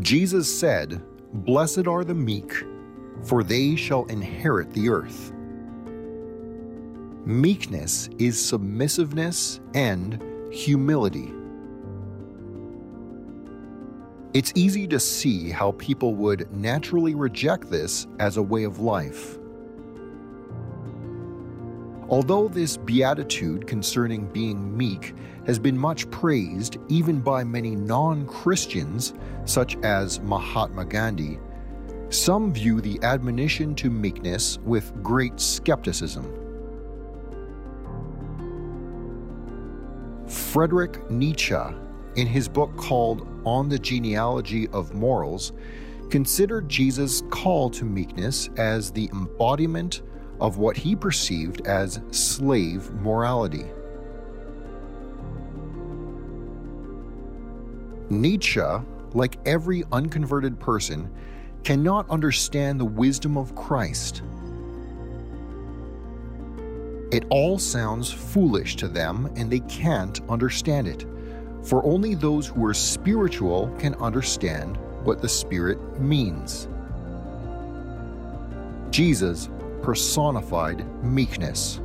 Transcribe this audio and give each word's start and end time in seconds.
Jesus 0.00 0.58
said, 0.58 1.02
Blessed 1.32 1.86
are 1.86 2.04
the 2.04 2.14
meek, 2.14 2.64
for 3.22 3.42
they 3.42 3.76
shall 3.76 4.06
inherit 4.06 4.72
the 4.72 4.88
earth. 4.88 5.32
Meekness 7.26 8.08
is 8.18 8.42
submissiveness 8.42 9.60
and 9.74 10.22
humility. 10.50 11.32
It's 14.32 14.52
easy 14.54 14.86
to 14.86 14.98
see 14.98 15.50
how 15.50 15.72
people 15.72 16.14
would 16.14 16.50
naturally 16.56 17.14
reject 17.14 17.70
this 17.70 18.06
as 18.18 18.36
a 18.36 18.42
way 18.42 18.64
of 18.64 18.78
life. 18.78 19.39
Although 22.10 22.48
this 22.48 22.76
beatitude 22.76 23.68
concerning 23.68 24.26
being 24.26 24.76
meek 24.76 25.14
has 25.46 25.60
been 25.60 25.78
much 25.78 26.10
praised 26.10 26.78
even 26.88 27.20
by 27.20 27.44
many 27.44 27.76
non 27.76 28.26
Christians, 28.26 29.14
such 29.44 29.76
as 29.84 30.18
Mahatma 30.20 30.86
Gandhi, 30.86 31.38
some 32.08 32.52
view 32.52 32.80
the 32.80 32.98
admonition 33.04 33.76
to 33.76 33.90
meekness 33.90 34.58
with 34.64 34.92
great 35.04 35.38
skepticism. 35.38 36.24
Friedrich 40.26 41.08
Nietzsche, 41.12 41.54
in 42.16 42.26
his 42.26 42.48
book 42.48 42.76
called 42.76 43.28
On 43.44 43.68
the 43.68 43.78
Genealogy 43.78 44.66
of 44.70 44.94
Morals, 44.94 45.52
considered 46.10 46.68
Jesus' 46.68 47.22
call 47.30 47.70
to 47.70 47.84
meekness 47.84 48.50
as 48.56 48.90
the 48.90 49.08
embodiment 49.12 50.02
of 50.40 50.58
what 50.58 50.76
he 50.76 50.96
perceived 50.96 51.66
as 51.66 52.00
slave 52.10 52.90
morality. 52.92 53.66
Nietzsche, 58.08 58.60
like 59.12 59.38
every 59.46 59.84
unconverted 59.92 60.58
person, 60.58 61.12
cannot 61.62 62.08
understand 62.10 62.80
the 62.80 62.84
wisdom 62.84 63.36
of 63.36 63.54
Christ. 63.54 64.22
It 67.12 67.24
all 67.28 67.58
sounds 67.58 68.10
foolish 68.10 68.76
to 68.76 68.88
them 68.88 69.32
and 69.36 69.50
they 69.50 69.60
can't 69.60 70.20
understand 70.28 70.86
it, 70.88 71.06
for 71.62 71.84
only 71.84 72.14
those 72.14 72.46
who 72.46 72.64
are 72.64 72.74
spiritual 72.74 73.68
can 73.78 73.94
understand 73.96 74.76
what 75.04 75.20
the 75.20 75.28
Spirit 75.28 75.78
means. 76.00 76.68
Jesus 78.90 79.48
personified 79.82 80.84
meekness. 81.02 81.80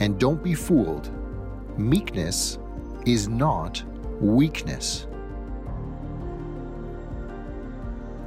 And 0.00 0.18
don't 0.18 0.42
be 0.42 0.54
fooled, 0.54 1.10
meekness 1.78 2.58
is 3.06 3.28
not 3.28 3.82
weakness. 4.20 5.06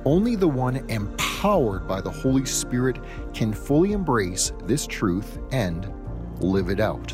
Only 0.05 0.35
the 0.35 0.47
one 0.47 0.77
empowered 0.89 1.87
by 1.87 2.01
the 2.01 2.09
Holy 2.09 2.45
Spirit 2.45 2.99
can 3.33 3.53
fully 3.53 3.91
embrace 3.91 4.53
this 4.63 4.87
truth 4.87 5.39
and 5.51 5.93
live 6.39 6.69
it 6.69 6.79
out. 6.79 7.13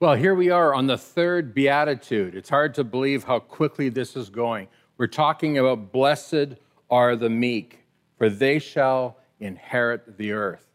Well, 0.00 0.14
here 0.14 0.34
we 0.34 0.48
are 0.48 0.72
on 0.72 0.86
the 0.86 0.96
third 0.96 1.52
beatitude. 1.52 2.34
It's 2.34 2.48
hard 2.48 2.72
to 2.76 2.84
believe 2.84 3.24
how 3.24 3.38
quickly 3.38 3.90
this 3.90 4.16
is 4.16 4.30
going. 4.30 4.68
We're 4.96 5.08
talking 5.08 5.58
about 5.58 5.92
blessed 5.92 6.54
are 6.88 7.16
the 7.16 7.28
meek, 7.28 7.80
for 8.16 8.30
they 8.30 8.60
shall 8.60 9.18
inherit 9.40 10.16
the 10.16 10.32
earth. 10.32 10.66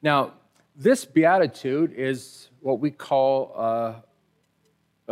Now, 0.00 0.32
this 0.74 1.04
beatitude 1.04 1.92
is 1.94 2.48
what 2.60 2.80
we 2.80 2.90
call 2.90 3.52
uh, 3.54 3.94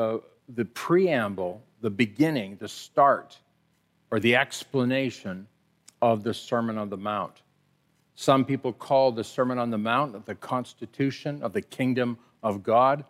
uh, 0.00 0.18
the 0.48 0.64
preamble, 0.64 1.62
the 1.82 1.90
beginning, 1.90 2.56
the 2.56 2.68
start, 2.68 3.38
or 4.10 4.18
the 4.18 4.34
explanation 4.34 5.46
of 6.00 6.22
the 6.22 6.32
Sermon 6.32 6.78
on 6.78 6.88
the 6.88 6.96
Mount. 6.96 7.42
Some 8.14 8.46
people 8.46 8.72
call 8.72 9.12
the 9.12 9.24
Sermon 9.24 9.58
on 9.58 9.68
the 9.68 9.76
Mount 9.76 10.24
the 10.24 10.36
constitution 10.36 11.42
of 11.42 11.52
the 11.52 11.60
kingdom 11.60 12.16
of 12.42 12.62
God. 12.62 13.04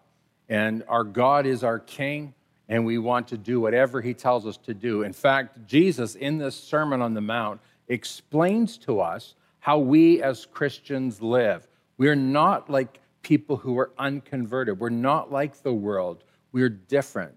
And 0.48 0.82
our 0.88 1.04
God 1.04 1.46
is 1.46 1.62
our 1.62 1.78
King, 1.78 2.34
and 2.68 2.86
we 2.86 2.98
want 2.98 3.28
to 3.28 3.38
do 3.38 3.60
whatever 3.60 4.00
He 4.00 4.14
tells 4.14 4.46
us 4.46 4.56
to 4.58 4.74
do. 4.74 5.02
In 5.02 5.12
fact, 5.12 5.66
Jesus, 5.66 6.14
in 6.14 6.38
this 6.38 6.56
Sermon 6.56 7.02
on 7.02 7.14
the 7.14 7.20
Mount, 7.20 7.60
explains 7.88 8.78
to 8.78 9.00
us 9.00 9.34
how 9.60 9.78
we 9.78 10.22
as 10.22 10.46
Christians 10.46 11.20
live. 11.20 11.68
We're 11.96 12.14
not 12.14 12.70
like 12.70 13.00
people 13.22 13.56
who 13.56 13.78
are 13.78 13.90
unconverted, 13.98 14.78
we're 14.78 14.88
not 14.88 15.30
like 15.30 15.62
the 15.62 15.74
world, 15.74 16.24
we're 16.52 16.68
different. 16.68 17.34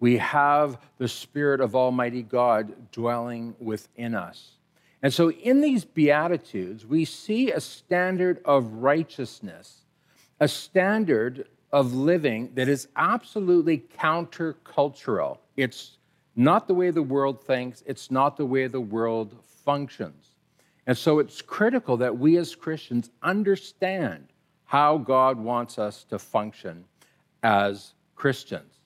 We 0.00 0.18
have 0.18 0.78
the 0.98 1.08
Spirit 1.08 1.60
of 1.60 1.74
Almighty 1.74 2.22
God 2.22 2.92
dwelling 2.92 3.56
within 3.58 4.14
us. 4.14 4.52
And 5.02 5.12
so, 5.12 5.30
in 5.30 5.60
these 5.60 5.84
Beatitudes, 5.84 6.86
we 6.86 7.04
see 7.04 7.50
a 7.50 7.60
standard 7.60 8.40
of 8.44 8.74
righteousness, 8.74 9.84
a 10.40 10.48
standard 10.48 11.48
of 11.72 11.92
living 11.94 12.50
that 12.54 12.68
is 12.68 12.88
absolutely 12.96 13.84
countercultural. 13.98 15.38
It's 15.56 15.98
not 16.36 16.68
the 16.68 16.74
way 16.74 16.90
the 16.90 17.02
world 17.02 17.44
thinks, 17.44 17.82
it's 17.86 18.10
not 18.10 18.36
the 18.36 18.46
way 18.46 18.66
the 18.66 18.80
world 18.80 19.36
functions. 19.64 20.34
And 20.86 20.96
so 20.96 21.18
it's 21.18 21.42
critical 21.42 21.98
that 21.98 22.16
we 22.16 22.38
as 22.38 22.54
Christians 22.54 23.10
understand 23.22 24.28
how 24.64 24.98
God 24.98 25.38
wants 25.38 25.78
us 25.78 26.04
to 26.04 26.18
function 26.18 26.84
as 27.42 27.92
Christians. 28.14 28.80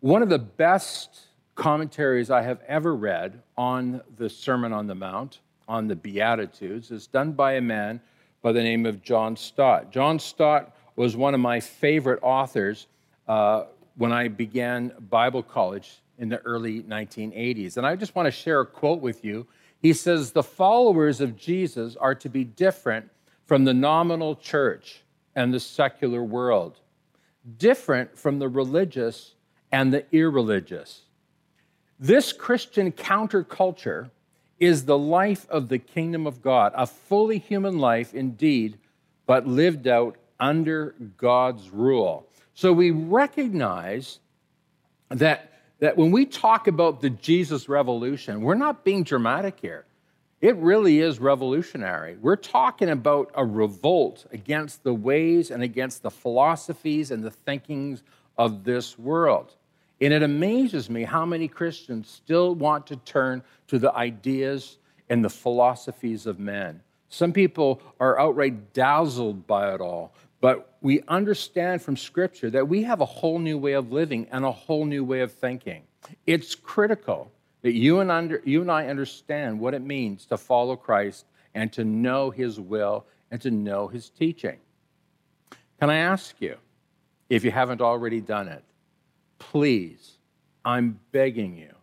One 0.00 0.22
of 0.22 0.28
the 0.28 0.38
best 0.38 1.28
commentaries 1.54 2.30
I 2.30 2.42
have 2.42 2.60
ever 2.66 2.94
read 2.94 3.42
on 3.56 4.00
the 4.16 4.28
Sermon 4.28 4.72
on 4.72 4.86
the 4.86 4.94
Mount, 4.94 5.40
on 5.68 5.88
the 5.88 5.96
Beatitudes, 5.96 6.90
is 6.90 7.06
done 7.06 7.32
by 7.32 7.54
a 7.54 7.60
man 7.60 8.00
by 8.42 8.52
the 8.52 8.62
name 8.62 8.86
of 8.86 9.02
John 9.02 9.36
Stott. 9.36 9.92
John 9.92 10.18
Stott 10.18 10.74
was 10.96 11.16
one 11.16 11.34
of 11.34 11.40
my 11.40 11.60
favorite 11.60 12.20
authors 12.22 12.86
uh, 13.28 13.64
when 13.96 14.12
I 14.12 14.28
began 14.28 14.92
Bible 15.10 15.42
college 15.42 16.00
in 16.18 16.28
the 16.28 16.38
early 16.40 16.82
1980s. 16.82 17.76
And 17.76 17.86
I 17.86 17.96
just 17.96 18.14
want 18.14 18.26
to 18.26 18.30
share 18.30 18.60
a 18.60 18.66
quote 18.66 19.00
with 19.00 19.24
you. 19.24 19.46
He 19.80 19.92
says, 19.92 20.32
The 20.32 20.42
followers 20.42 21.20
of 21.20 21.36
Jesus 21.36 21.96
are 21.96 22.14
to 22.16 22.28
be 22.28 22.44
different 22.44 23.10
from 23.46 23.64
the 23.64 23.74
nominal 23.74 24.36
church 24.36 25.02
and 25.34 25.52
the 25.52 25.60
secular 25.60 26.22
world, 26.22 26.78
different 27.58 28.16
from 28.18 28.38
the 28.38 28.48
religious 28.48 29.34
and 29.72 29.92
the 29.92 30.04
irreligious. 30.12 31.02
This 31.98 32.32
Christian 32.32 32.92
counterculture 32.92 34.10
is 34.58 34.84
the 34.84 34.98
life 34.98 35.48
of 35.48 35.68
the 35.68 35.78
kingdom 35.78 36.26
of 36.26 36.42
God, 36.42 36.72
a 36.74 36.86
fully 36.86 37.38
human 37.38 37.78
life 37.78 38.14
indeed, 38.14 38.78
but 39.26 39.46
lived 39.46 39.88
out 39.88 40.16
under 40.40 40.94
God's 41.16 41.70
rule. 41.70 42.26
So 42.54 42.72
we 42.72 42.90
recognize 42.90 44.18
that, 45.10 45.52
that 45.78 45.96
when 45.96 46.10
we 46.10 46.26
talk 46.26 46.66
about 46.66 47.00
the 47.00 47.10
Jesus 47.10 47.68
revolution, 47.68 48.40
we're 48.40 48.54
not 48.54 48.84
being 48.84 49.04
dramatic 49.04 49.58
here. 49.60 49.84
It 50.40 50.56
really 50.56 51.00
is 51.00 51.18
revolutionary. 51.18 52.16
We're 52.16 52.36
talking 52.36 52.88
about 52.88 53.30
a 53.34 53.44
revolt 53.44 54.24
against 54.32 54.82
the 54.82 54.94
ways 54.94 55.50
and 55.50 55.62
against 55.62 56.02
the 56.02 56.10
philosophies 56.10 57.10
and 57.10 57.22
the 57.22 57.30
thinkings 57.30 58.02
of 58.38 58.64
this 58.64 58.98
world. 58.98 59.54
And 60.00 60.14
it 60.14 60.22
amazes 60.22 60.88
me 60.88 61.04
how 61.04 61.26
many 61.26 61.46
Christians 61.46 62.08
still 62.08 62.54
want 62.54 62.86
to 62.86 62.96
turn 62.96 63.42
to 63.68 63.78
the 63.78 63.94
ideas 63.94 64.78
and 65.10 65.22
the 65.22 65.28
philosophies 65.28 66.26
of 66.26 66.38
men. 66.38 66.80
Some 67.10 67.32
people 67.32 67.82
are 67.98 68.18
outright 68.18 68.72
dazzled 68.72 69.46
by 69.46 69.74
it 69.74 69.80
all. 69.82 70.14
But 70.40 70.74
we 70.80 71.02
understand 71.08 71.82
from 71.82 71.96
Scripture 71.96 72.50
that 72.50 72.66
we 72.68 72.82
have 72.84 73.00
a 73.00 73.06
whole 73.06 73.38
new 73.38 73.58
way 73.58 73.72
of 73.72 73.92
living 73.92 74.26
and 74.30 74.44
a 74.44 74.52
whole 74.52 74.86
new 74.86 75.04
way 75.04 75.20
of 75.20 75.32
thinking. 75.32 75.82
It's 76.26 76.54
critical 76.54 77.30
that 77.62 77.74
you 77.74 78.00
and, 78.00 78.10
under, 78.10 78.40
you 78.44 78.62
and 78.62 78.70
I 78.70 78.86
understand 78.86 79.60
what 79.60 79.74
it 79.74 79.82
means 79.82 80.24
to 80.26 80.38
follow 80.38 80.76
Christ 80.76 81.26
and 81.54 81.70
to 81.74 81.84
know 81.84 82.30
His 82.30 82.58
will 82.58 83.04
and 83.30 83.40
to 83.42 83.50
know 83.50 83.88
His 83.88 84.08
teaching. 84.08 84.56
Can 85.78 85.90
I 85.90 85.96
ask 85.96 86.34
you, 86.40 86.56
if 87.28 87.44
you 87.44 87.50
haven't 87.50 87.80
already 87.80 88.20
done 88.20 88.48
it, 88.48 88.64
please, 89.38 90.18
I'm 90.64 90.98
begging 91.12 91.56
you, 91.56 91.74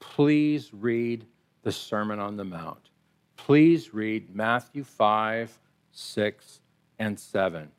please 0.00 0.72
read 0.72 1.26
the 1.62 1.72
Sermon 1.72 2.18
on 2.18 2.36
the 2.36 2.44
Mount. 2.44 2.90
Please 3.36 3.92
read 3.92 4.34
Matthew 4.34 4.84
5, 4.84 5.58
6, 5.92 6.60
and 6.98 7.18
7. 7.18 7.70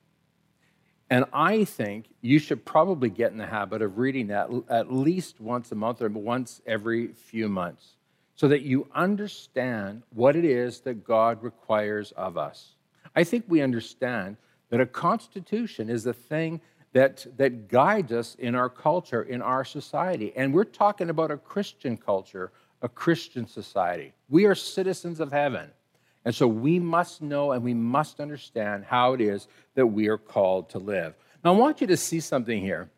And 1.13 1.25
I 1.31 1.63
think 1.63 2.06
you 2.21 2.39
should 2.39 2.65
probably 2.65 3.07
get 3.07 3.31
in 3.31 3.38
the 3.38 3.45
habit 3.45 3.83
of 3.83 4.00
reading 4.00 4.25
that 4.30 4.50
at 4.68 4.92
least 4.92 5.39
once 5.39 5.71
a 5.71 5.75
month 5.75 6.01
or 6.01 6.10
once 6.10 6.60
every 6.65 7.10
few 7.10 7.48
months 7.48 7.98
so 8.33 8.48
that 8.48 8.63
you 8.63 8.88
understand 8.95 10.01
what 10.10 10.36
it 10.36 10.44
is 10.44 10.80
that 10.80 11.04
God 11.04 11.44
requires 11.44 12.13
of 12.13 12.36
us. 12.36 12.71
I 13.15 13.24
think 13.25 13.45
we 13.48 13.62
understand 13.62 14.38
that 14.71 14.81
a 14.81 14.88
constitution 14.88 15.88
is 15.88 16.04
the 16.04 16.13
thing 16.13 16.60
that, 16.94 17.27
that 17.38 17.68
guides 17.68 18.12
us 18.12 18.33
in 18.39 18.56
our 18.56 18.68
culture, 18.68 19.21
in 19.21 19.44
our 19.44 19.63
society. 19.63 20.33
And 20.36 20.51
we're 20.51 20.63
talking 20.63 21.12
about 21.12 21.30
a 21.30 21.38
Christian 21.38 21.95
culture, 21.95 22.51
a 22.81 22.89
Christian 22.89 23.45
society. 23.45 24.13
We 24.30 24.45
are 24.45 24.56
citizens 24.56 25.19
of 25.19 25.31
heaven. 25.31 25.69
And 26.25 26.34
so 26.34 26.48
we 26.48 26.80
must 26.80 27.22
know 27.22 27.52
and 27.52 27.64
we 27.64 27.74
must 27.74 28.20
understand 28.20 28.86
how 28.86 29.14
it 29.14 29.22
is 29.22 29.48
that 29.75 29.88
we 29.88 30.08
are 30.08 30.18
called 30.18 30.70
to 30.70 30.80
live. 30.80 31.14
Now, 31.44 31.54
I 31.54 31.58
want 31.58 31.81
you 31.81 31.88
to 31.88 31.98
see 31.98 32.20
something 32.20 32.62
here. 32.62 32.90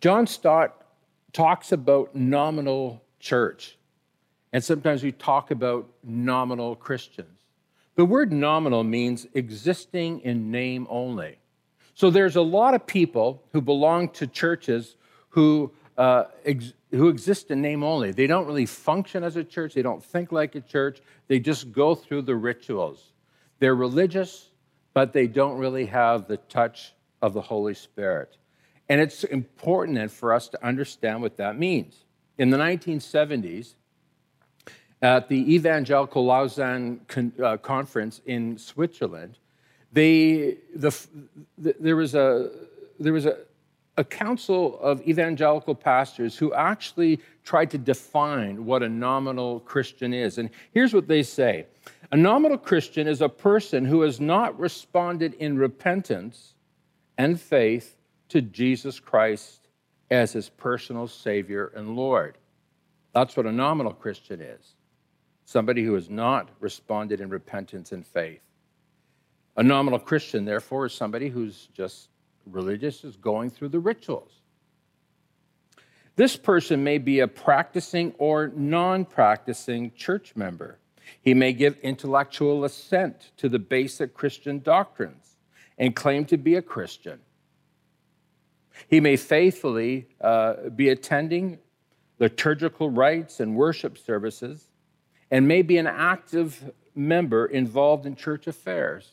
John 0.00 0.26
Stott 0.26 0.86
talks 1.32 1.72
about 1.72 2.14
nominal 2.14 3.02
church, 3.20 3.76
and 4.52 4.64
sometimes 4.64 5.02
we 5.02 5.12
talk 5.12 5.50
about 5.50 5.88
nominal 6.02 6.76
Christians. 6.76 7.40
The 7.96 8.04
word 8.04 8.32
nominal 8.32 8.84
means 8.84 9.26
existing 9.34 10.20
in 10.20 10.50
name 10.50 10.86
only. 10.88 11.38
So 11.94 12.10
there's 12.10 12.36
a 12.36 12.42
lot 12.42 12.74
of 12.74 12.86
people 12.86 13.42
who 13.52 13.60
belong 13.60 14.10
to 14.10 14.28
churches 14.28 14.94
who, 15.30 15.72
uh, 15.96 16.24
ex- 16.44 16.72
who 16.90 17.08
exist 17.08 17.50
in 17.50 17.60
name 17.60 17.82
only. 17.82 18.12
They 18.12 18.26
don't 18.26 18.46
really 18.46 18.66
function 18.66 19.22
as 19.22 19.36
a 19.36 19.44
church, 19.44 19.74
they 19.74 19.82
don't 19.82 20.02
think 20.02 20.32
like 20.32 20.54
a 20.54 20.60
church, 20.60 21.00
they 21.26 21.38
just 21.38 21.72
go 21.72 21.94
through 21.94 22.22
the 22.22 22.36
rituals. 22.36 23.12
They're 23.58 23.74
religious, 23.74 24.50
but 24.94 25.12
they 25.12 25.26
don't 25.26 25.58
really 25.58 25.86
have 25.86 26.28
the 26.28 26.36
touch 26.36 26.94
of 27.20 27.34
the 27.34 27.40
Holy 27.40 27.74
Spirit. 27.74 28.36
And 28.88 29.00
it's 29.00 29.24
important 29.24 30.10
for 30.10 30.32
us 30.32 30.48
to 30.48 30.66
understand 30.66 31.20
what 31.20 31.36
that 31.36 31.58
means. 31.58 32.04
In 32.38 32.50
the 32.50 32.56
1970s, 32.56 33.74
at 35.02 35.28
the 35.28 35.54
Evangelical 35.54 36.24
Lausanne 36.24 37.00
Con- 37.06 37.32
uh, 37.42 37.56
Conference 37.58 38.20
in 38.26 38.58
Switzerland, 38.58 39.38
they, 39.92 40.58
the, 40.74 40.94
the, 41.58 41.74
there 41.78 41.96
was, 41.96 42.14
a, 42.14 42.50
there 42.98 43.12
was 43.12 43.26
a, 43.26 43.38
a 43.98 44.04
council 44.04 44.78
of 44.80 45.06
evangelical 45.06 45.74
pastors 45.74 46.38
who 46.38 46.54
actually 46.54 47.20
tried 47.42 47.68
to 47.72 47.78
define 47.78 48.64
what 48.64 48.82
a 48.84 48.88
nominal 48.88 49.58
Christian 49.60 50.14
is. 50.14 50.38
And 50.38 50.50
here's 50.72 50.94
what 50.94 51.08
they 51.08 51.24
say 51.24 51.66
A 52.12 52.16
nominal 52.16 52.56
Christian 52.56 53.08
is 53.08 53.20
a 53.20 53.28
person 53.28 53.84
who 53.84 54.02
has 54.02 54.20
not 54.20 54.58
responded 54.58 55.34
in 55.34 55.58
repentance 55.58 56.54
and 57.18 57.40
faith 57.40 57.96
to 58.28 58.40
Jesus 58.40 59.00
Christ 59.00 59.68
as 60.10 60.32
his 60.32 60.48
personal 60.48 61.08
Savior 61.08 61.72
and 61.74 61.96
Lord. 61.96 62.38
That's 63.12 63.36
what 63.36 63.46
a 63.46 63.52
nominal 63.52 63.92
Christian 63.92 64.40
is 64.40 64.74
somebody 65.44 65.82
who 65.82 65.94
has 65.94 66.10
not 66.10 66.50
responded 66.60 67.22
in 67.22 67.30
repentance 67.30 67.92
and 67.92 68.06
faith. 68.06 68.42
A 69.56 69.62
nominal 69.62 69.98
Christian, 69.98 70.44
therefore, 70.44 70.84
is 70.86 70.92
somebody 70.92 71.30
who's 71.30 71.68
just 71.72 72.10
religious, 72.52 73.04
is 73.04 73.16
going 73.16 73.50
through 73.50 73.68
the 73.68 73.78
rituals. 73.78 74.32
This 76.16 76.36
person 76.36 76.82
may 76.82 76.98
be 76.98 77.20
a 77.20 77.28
practicing 77.28 78.12
or 78.18 78.48
non 78.48 79.04
practicing 79.04 79.92
church 79.94 80.34
member. 80.34 80.78
He 81.20 81.32
may 81.32 81.52
give 81.52 81.78
intellectual 81.78 82.64
assent 82.64 83.30
to 83.38 83.48
the 83.48 83.58
basic 83.58 84.14
Christian 84.14 84.58
doctrines 84.58 85.36
and 85.78 85.94
claim 85.94 86.24
to 86.26 86.36
be 86.36 86.56
a 86.56 86.62
Christian. 86.62 87.20
He 88.88 89.00
may 89.00 89.16
faithfully 89.16 90.08
uh, 90.20 90.70
be 90.74 90.88
attending 90.88 91.58
liturgical 92.18 92.90
rites 92.90 93.40
and 93.40 93.54
worship 93.54 93.96
services 93.96 94.68
and 95.30 95.46
may 95.46 95.62
be 95.62 95.78
an 95.78 95.86
active 95.86 96.72
member 96.94 97.46
involved 97.46 98.06
in 98.06 98.16
church 98.16 98.46
affairs 98.46 99.12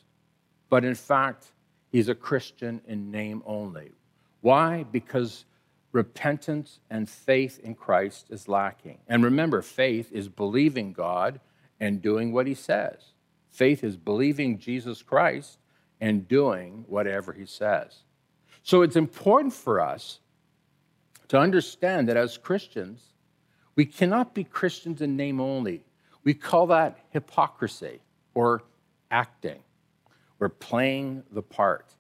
but 0.69 0.83
in 0.83 0.95
fact, 0.95 1.51
he's 1.95 2.09
a 2.09 2.13
Christian 2.13 2.81
in 2.88 3.09
name 3.09 3.42
only. 3.45 3.94
Why? 4.42 4.83
Because 4.83 5.45
repentance 5.94 6.81
and 6.89 7.09
faith 7.09 7.57
in 7.63 7.74
Christ 7.74 8.25
is 8.30 8.50
lacking. 8.50 8.97
And 9.07 9.24
remember, 9.24 9.62
faith 9.62 10.12
is 10.12 10.27
believing 10.27 10.92
God 10.92 11.39
and 11.80 12.01
doing 12.01 12.33
what 12.33 12.47
he 12.47 12.53
says. 12.53 13.13
Faith 13.50 13.81
is 13.81 13.95
believing 13.95 14.59
Jesus 14.59 15.01
Christ 15.01 15.57
and 16.01 16.27
doing 16.27 16.83
whatever 16.89 17.31
he 17.31 17.45
says. 17.45 18.00
So 18.62 18.81
it's 18.81 18.97
important 18.97 19.53
for 19.53 19.80
us 19.80 20.19
to 21.30 21.38
understand 21.38 22.09
that 22.09 22.18
as 22.18 22.38
Christians, 22.38 23.13
we 23.77 23.86
cannot 23.86 24.33
be 24.33 24.44
Christians 24.44 25.01
in 25.01 25.15
name 25.15 25.39
only. 25.39 25.86
We 26.25 26.33
call 26.33 26.68
that 26.68 27.00
hypocrisy 27.12 28.01
or 28.33 28.63
acting. 29.09 29.62
We're 30.39 30.49
playing 30.49 31.23
the 31.31 31.41
part. 31.41 31.93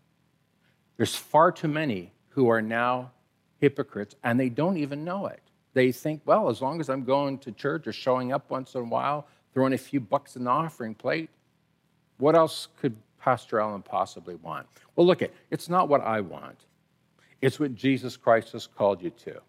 There's 0.97 1.15
far 1.15 1.51
too 1.51 1.67
many 1.67 2.11
who 2.29 2.49
are 2.49 2.61
now 2.61 3.11
hypocrites 3.59 4.15
and 4.23 4.39
they 4.39 4.49
don't 4.49 4.77
even 4.77 5.03
know 5.03 5.27
it. 5.27 5.41
They 5.73 5.91
think, 5.91 6.21
well, 6.25 6.49
as 6.49 6.61
long 6.61 6.79
as 6.79 6.89
I'm 6.89 7.03
going 7.03 7.37
to 7.39 7.51
church 7.51 7.87
or 7.87 7.93
showing 7.93 8.31
up 8.31 8.49
once 8.49 8.75
in 8.75 8.81
a 8.81 8.85
while, 8.85 9.27
throwing 9.53 9.73
a 9.73 9.77
few 9.77 9.99
bucks 9.99 10.35
in 10.35 10.45
the 10.45 10.49
offering 10.49 10.95
plate, 10.95 11.29
what 12.17 12.35
else 12.35 12.69
could 12.79 12.95
Pastor 13.19 13.59
Allen 13.59 13.81
possibly 13.81 14.35
want? 14.35 14.67
Well, 14.95 15.05
look, 15.05 15.21
it, 15.21 15.33
it's 15.51 15.67
not 15.67 15.89
what 15.89 16.01
I 16.01 16.21
want. 16.21 16.65
It's 17.41 17.59
what 17.59 17.75
Jesus 17.75 18.15
Christ 18.15 18.53
has 18.53 18.67
called 18.67 19.01
you 19.01 19.09
to. 19.09 19.41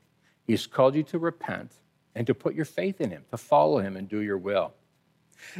He's 0.47 0.67
called 0.67 0.95
you 0.95 1.03
to 1.05 1.19
repent 1.19 1.73
and 2.15 2.27
to 2.27 2.35
put 2.35 2.55
your 2.55 2.65
faith 2.65 3.01
in 3.01 3.11
him, 3.11 3.25
to 3.31 3.37
follow 3.37 3.79
him 3.79 3.97
and 3.97 4.09
do 4.09 4.21
your 4.21 4.39
will. 4.39 4.73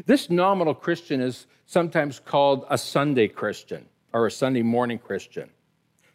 This 0.05 0.31
nominal 0.31 0.75
Christian 0.75 1.21
is 1.21 1.47
sometimes 1.67 2.21
called 2.21 2.65
a 2.71 2.79
Sunday 2.79 3.29
Christian 3.29 3.87
or 4.13 4.27
a 4.27 4.31
Sunday 4.31 4.63
morning 4.63 4.99
Christian. 4.99 5.51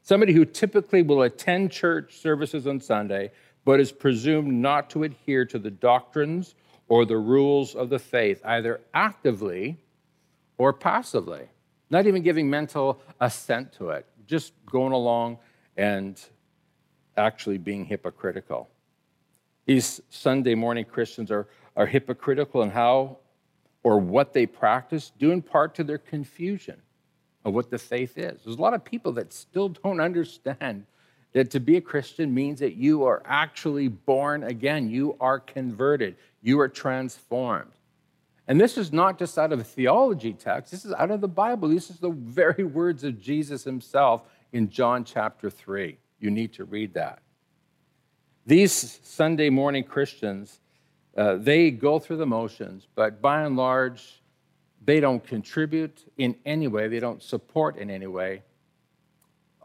Somebody 0.02 0.34
who 0.34 0.46
typically 0.46 1.04
will 1.04 1.22
attend 1.22 1.72
church 1.72 2.18
services 2.18 2.66
on 2.66 2.80
Sunday, 2.80 3.32
but 3.66 3.80
is 3.80 3.92
presumed 3.92 4.52
not 4.52 4.90
to 4.92 5.04
adhere 5.04 5.46
to 5.46 5.60
the 5.60 5.70
doctrines 5.70 6.56
or 6.88 7.06
the 7.06 7.18
rules 7.18 7.76
of 7.76 7.90
the 7.90 8.00
faith, 8.00 8.42
either 8.44 8.82
actively 8.94 9.78
or 10.58 10.74
passively, 10.74 11.48
not 11.90 12.08
even 12.08 12.24
giving 12.24 12.50
mental 12.50 13.02
assent 13.20 13.72
to 13.74 13.90
it, 13.92 14.06
just 14.26 14.54
going 14.66 14.94
along 14.94 15.38
and 15.78 16.20
actually 17.18 17.58
being 17.58 17.86
hypocritical. 17.86 18.70
These 19.66 20.02
Sunday 20.10 20.56
morning 20.56 20.86
Christians 20.86 21.32
are, 21.32 21.48
are 21.76 21.86
hypocritical 21.86 22.64
in 22.64 22.72
how 22.72 23.20
or 23.84 23.98
what 23.98 24.34
they 24.34 24.46
practice, 24.46 25.12
due 25.18 25.32
in 25.32 25.42
part 25.42 25.76
to 25.76 25.84
their 25.84 25.98
confusion 25.98 26.82
of 27.44 27.54
what 27.54 27.70
the 27.70 27.78
faith 27.78 28.18
is. 28.18 28.42
There's 28.44 28.58
a 28.58 28.62
lot 28.62 28.74
of 28.74 28.84
people 28.84 29.12
that 29.14 29.34
still 29.34 29.70
don't 29.70 30.00
understand 30.00 30.86
that 31.34 31.50
to 31.52 31.60
be 31.60 31.78
a 31.78 31.82
Christian 31.82 32.34
means 32.34 32.60
that 32.60 32.76
you 32.76 33.04
are 33.04 33.22
actually 33.26 33.88
born 33.88 34.44
again, 34.44 34.90
you 34.90 35.16
are 35.20 35.40
converted, 35.40 36.16
you 36.42 36.60
are 36.60 36.68
transformed. 36.68 37.72
And 38.48 38.60
this 38.60 38.78
is 38.78 38.92
not 38.92 39.18
just 39.18 39.38
out 39.38 39.54
of 39.54 39.60
a 39.60 39.64
theology 39.64 40.34
text, 40.34 40.72
this 40.72 40.84
is 40.84 40.94
out 40.94 41.10
of 41.10 41.22
the 41.22 41.28
Bible. 41.28 41.70
This 41.70 41.90
is 41.90 41.98
the 41.98 42.10
very 42.10 42.64
words 42.64 43.04
of 43.04 43.20
Jesus 43.20 43.64
himself 43.64 44.24
in 44.52 44.70
John 44.70 45.06
chapter 45.06 45.50
3. 45.50 45.98
You 46.20 46.32
need 46.32 46.54
to 46.54 46.66
read 46.66 46.94
that. 46.96 47.20
These 48.46 49.00
Sunday 49.04 49.50
morning 49.50 49.84
Christians 49.84 50.60
uh, 51.18 51.36
they 51.36 51.72
go 51.72 52.00
through 52.00 52.18
the 52.18 52.26
motions, 52.26 52.88
but 52.96 53.22
by 53.22 53.44
and 53.44 53.58
large, 53.58 54.22
they 54.84 55.00
don't 55.00 55.24
contribute 55.26 56.10
in 56.18 56.36
any 56.46 56.68
way, 56.68 56.88
they 56.88 57.00
don't 57.00 57.22
support 57.22 57.78
in 57.78 57.90
any 57.90 58.08
way. 58.08 58.44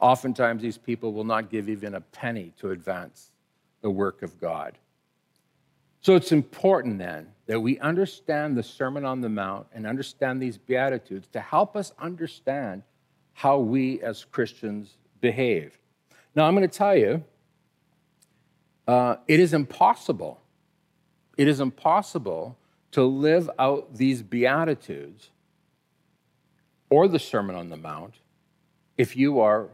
Oftentimes, 0.01 0.61
these 0.61 0.77
people 0.77 1.13
will 1.13 1.25
not 1.25 1.51
give 1.51 1.69
even 1.69 1.95
a 1.95 2.01
penny 2.01 2.53
to 2.59 2.71
advance 2.71 3.31
the 3.81 3.91
work 3.91 4.23
of 4.23 4.39
God. 4.41 4.77
So 6.01 6.15
it's 6.15 6.33
important 6.33 6.99
then 6.99 7.29
that 7.47 7.61
we 7.61 7.79
understand 7.81 8.57
the 8.57 8.63
Sermon 8.63 9.05
on 9.05 9.21
the 9.21 9.29
Mount 9.29 9.67
and 9.73 9.87
understand 9.87 10.41
these 10.41 10.59
Beatitudes 10.59 11.29
to 11.33 11.41
help 11.41 11.77
us 11.77 11.93
understand 11.99 12.83
how 13.33 13.59
we 13.59 14.01
as 14.03 14.25
Christians 14.25 14.99
behave. 15.21 15.79
Now, 16.35 16.45
I'm 16.45 16.55
going 16.55 16.69
to 16.69 16.79
tell 16.79 16.97
you, 16.97 17.25
uh, 18.87 19.17
it 19.27 19.41
is 19.41 19.55
impossible 19.55 20.41
it 21.37 21.49
is 21.49 21.61
impossible 21.61 22.57
to 22.93 23.05
live 23.05 23.51
out 23.59 23.95
these 23.95 24.23
Beatitudes 24.23 25.31
or 26.89 27.09
the 27.09 27.19
Sermon 27.19 27.57
on 27.57 27.69
the 27.69 27.77
Mount 27.77 28.15
if 28.97 29.17
you 29.17 29.41
are, 29.41 29.69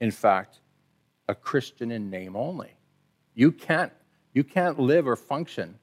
in 0.00 0.10
fact, 0.10 0.60
a 1.28 1.34
Christian 1.34 1.90
in 1.90 2.10
name 2.10 2.34
only. 2.34 2.72
You 3.34 3.52
can't, 3.52 3.92
you 4.32 4.42
can't 4.42 4.78
live 4.78 5.06
or 5.06 5.14
function 5.14 5.78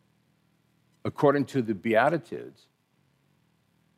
according 1.05 1.45
to 1.45 1.62
the 1.62 1.75
Beatitudes 1.75 2.65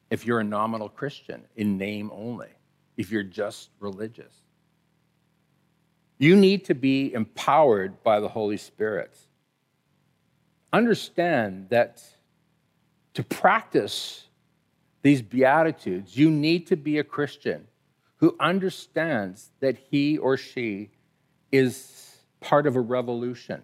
if 0.10 0.26
you're 0.26 0.42
a 0.42 0.44
nominal 0.44 0.90
Christian 0.90 1.44
in 1.56 1.78
name 1.78 2.12
only, 2.14 2.50
if 2.96 3.12
you're 3.12 3.24
just 3.24 3.70
religious. 3.80 4.34
You 6.20 6.36
need 6.36 6.66
to 6.66 6.76
be 6.76 7.14
empowered 7.14 8.04
by 8.04 8.20
the 8.20 8.28
Holy 8.28 8.58
Spirit 8.58 9.18
understand 10.74 11.70
that 11.70 12.04
to 13.14 13.24
practice 13.24 14.26
these 15.02 15.22
Beatitudes, 15.22 16.18
you 16.18 16.30
need 16.30 16.68
to 16.68 16.76
be 16.76 17.00
a 17.00 17.04
Christian 17.04 17.68
who 18.18 18.36
understands 18.40 19.52
that 19.60 19.78
he 19.90 20.18
or 20.18 20.38
she 20.38 20.90
is 21.52 22.18
part 22.40 22.68
of 22.68 22.76
a 22.76 22.82
revolution. 22.82 23.62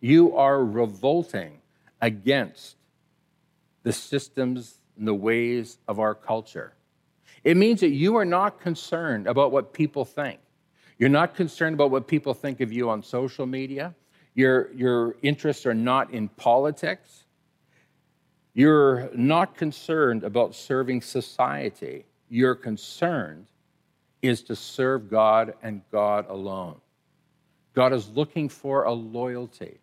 You 0.00 0.36
are 0.36 0.64
revolting 0.64 1.58
against 2.00 2.76
the 3.82 3.92
systems 3.92 4.78
and 4.96 5.06
the 5.06 5.14
ways 5.14 5.78
of 5.88 5.98
our 5.98 6.14
culture. 6.14 6.74
It 7.44 7.56
means 7.56 7.80
that 7.80 7.90
you 7.90 8.16
are 8.16 8.24
not 8.24 8.60
concerned 8.60 9.26
about 9.26 9.52
what 9.52 9.72
people 9.72 10.04
think. 10.04 10.40
You're 10.98 11.08
not 11.08 11.34
concerned 11.34 11.74
about 11.74 11.90
what 11.90 12.08
people 12.08 12.34
think 12.34 12.60
of 12.60 12.72
you 12.72 12.90
on 12.90 13.02
social 13.02 13.46
media. 13.46 13.94
Your, 14.38 14.72
your 14.72 15.16
interests 15.20 15.66
are 15.66 15.74
not 15.74 16.12
in 16.12 16.28
politics. 16.28 17.24
You're 18.54 19.10
not 19.12 19.56
concerned 19.56 20.22
about 20.22 20.54
serving 20.54 21.02
society. 21.02 22.04
Your 22.28 22.54
concern 22.54 23.48
is 24.22 24.42
to 24.42 24.54
serve 24.54 25.10
God 25.10 25.54
and 25.60 25.82
God 25.90 26.26
alone. 26.28 26.76
God 27.74 27.92
is 27.92 28.10
looking 28.10 28.48
for 28.48 28.84
a 28.84 28.92
loyalty. 28.92 29.80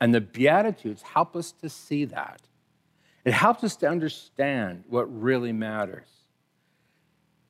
And 0.00 0.14
the 0.14 0.20
Beatitudes 0.20 1.02
help 1.02 1.34
us 1.34 1.50
to 1.60 1.68
see 1.68 2.04
that. 2.04 2.40
It 3.24 3.32
helps 3.32 3.64
us 3.64 3.74
to 3.78 3.88
understand 3.88 4.84
what 4.88 5.12
really 5.12 5.52
matters. 5.52 6.06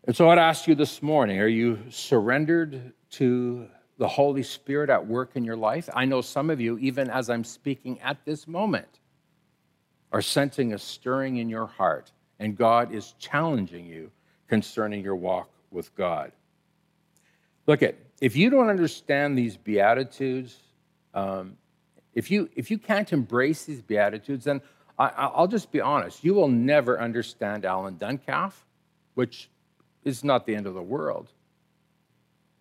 And 0.06 0.16
so 0.16 0.30
I'd 0.30 0.38
ask 0.38 0.66
you 0.66 0.74
this 0.74 1.02
morning 1.02 1.40
are 1.40 1.46
you 1.46 1.78
surrendered 1.90 2.94
to 3.10 3.68
the 3.98 4.08
Holy 4.08 4.42
Spirit 4.42 4.90
at 4.90 5.06
work 5.06 5.32
in 5.34 5.44
your 5.44 5.56
life? 5.56 5.88
I 5.94 6.04
know 6.04 6.20
some 6.20 6.50
of 6.50 6.60
you, 6.60 6.78
even 6.78 7.10
as 7.10 7.28
I'm 7.28 7.44
speaking 7.44 8.00
at 8.00 8.24
this 8.24 8.48
moment, 8.48 9.00
are 10.10 10.22
sensing 10.22 10.72
a 10.72 10.78
stirring 10.78 11.36
in 11.36 11.48
your 11.48 11.66
heart, 11.66 12.10
and 12.38 12.56
God 12.56 12.94
is 12.94 13.14
challenging 13.18 13.86
you 13.86 14.10
concerning 14.48 15.02
your 15.02 15.16
walk 15.16 15.50
with 15.70 15.94
God. 15.94 16.32
Look 17.66 17.82
at 17.82 17.96
if 18.20 18.34
you 18.34 18.50
don't 18.50 18.70
understand 18.70 19.36
these 19.36 19.56
beatitudes, 19.56 20.56
um, 21.14 21.56
if 22.14 22.30
you 22.30 22.48
if 22.56 22.70
you 22.70 22.78
can't 22.78 23.12
embrace 23.12 23.64
these 23.64 23.82
beatitudes, 23.82 24.44
then 24.44 24.62
I, 24.98 25.30
will 25.38 25.46
just 25.46 25.70
be 25.70 25.80
honest. 25.80 26.24
You 26.24 26.34
will 26.34 26.48
never 26.48 27.00
understand 27.00 27.64
Alan 27.64 27.96
Duncalf, 27.96 28.52
which 29.14 29.48
is 30.04 30.24
not 30.24 30.44
the 30.44 30.56
end 30.56 30.66
of 30.66 30.74
the 30.74 30.82
world. 30.82 31.28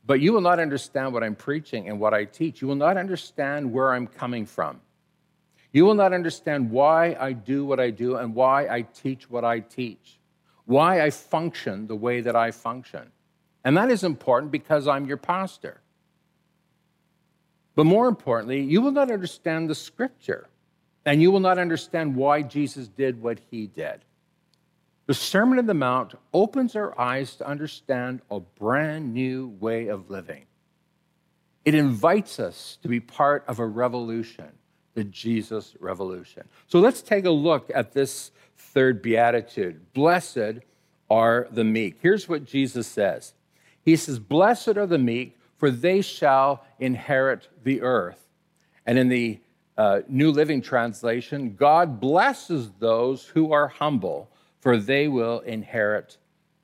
But 0.08 0.22
you 0.22 0.32
will 0.32 0.42
not 0.42 0.60
understand 0.60 1.14
what 1.14 1.22
I'm 1.22 1.36
preaching 1.36 1.90
and 1.90 2.00
what 2.00 2.14
I 2.14 2.24
teach. 2.24 2.62
You 2.62 2.70
will 2.70 2.76
not 2.76 2.96
understand 2.96 3.74
where 3.74 3.92
I'm 3.92 4.08
coming 4.08 4.46
from. 4.46 4.80
You 5.74 5.86
will 5.86 5.96
not 5.96 6.14
understand 6.14 6.72
why 6.72 7.18
I 7.20 7.34
do 7.34 7.66
what 7.66 7.82
I 7.82 7.92
do 7.92 8.16
and 8.16 8.34
why 8.34 8.68
I 8.70 8.84
teach 8.84 9.30
what 9.30 9.44
I 9.44 9.60
teach, 9.60 10.18
why 10.66 11.02
I 11.02 11.10
function 11.10 11.88
the 11.88 11.96
way 11.96 12.22
that 12.22 12.38
I 12.38 12.52
function. 12.52 13.12
And 13.66 13.76
that 13.76 13.92
is 13.92 14.06
important 14.06 14.52
because 14.52 14.88
I'm 14.88 15.06
your 15.06 15.18
pastor. 15.18 15.82
But 17.76 17.86
more 17.86 18.08
importantly, 18.08 18.62
you 18.62 18.82
will 18.82 18.92
not 18.92 19.12
understand 19.12 19.70
the 19.70 19.76
scripture 19.76 20.48
and 21.06 21.22
you 21.22 21.32
will 21.32 21.42
not 21.42 21.60
understand 21.60 22.16
why 22.16 22.44
Jesus 22.44 22.88
did 22.88 23.22
what 23.22 23.40
he 23.52 23.68
did. 23.68 24.00
The 25.08 25.14
Sermon 25.14 25.58
on 25.58 25.66
the 25.66 25.74
Mount 25.74 26.16
opens 26.34 26.76
our 26.76 27.00
eyes 27.00 27.38
to 27.38 27.48
understand 27.48 28.22
a 28.30 28.42
brand 28.42 29.14
new 29.14 29.48
way 29.60 29.88
of 29.88 30.10
living. 30.10 30.44
It 31.64 31.76
invites 31.76 32.42
us 32.42 32.78
to 32.82 32.90
be 32.90 33.00
part 33.00 33.46
of 33.48 33.60
a 33.60 33.66
revolution, 33.66 34.50
the 34.96 35.06
Jesus 35.06 35.78
revolution. 35.80 36.44
So 36.68 36.80
let's 36.80 37.02
take 37.02 37.24
a 37.24 37.32
look 37.32 37.72
at 37.74 37.94
this 37.94 38.32
third 38.58 39.02
beatitude. 39.02 39.94
Blessed 39.94 40.60
are 41.10 41.48
the 41.52 41.64
meek. 41.64 41.96
Here's 42.02 42.28
what 42.28 42.44
Jesus 42.44 42.86
says 42.86 43.34
He 43.84 43.96
says, 43.96 44.20
Blessed 44.20 44.76
are 44.76 44.88
the 44.88 44.98
meek, 44.98 45.38
for 45.56 45.72
they 45.72 46.02
shall 46.02 46.66
inherit 46.80 47.48
the 47.64 47.82
earth. 47.82 48.28
And 48.86 48.98
in 48.98 49.08
the 49.08 49.40
uh, 49.78 50.02
New 50.10 50.32
Living 50.32 50.62
Translation, 50.62 51.56
God 51.56 52.02
blesses 52.02 52.72
those 52.80 53.26
who 53.26 53.54
are 53.54 53.70
humble 53.70 54.30
for 54.60 54.78
they 54.78 55.08
will 55.08 55.40
inherit 55.42 56.18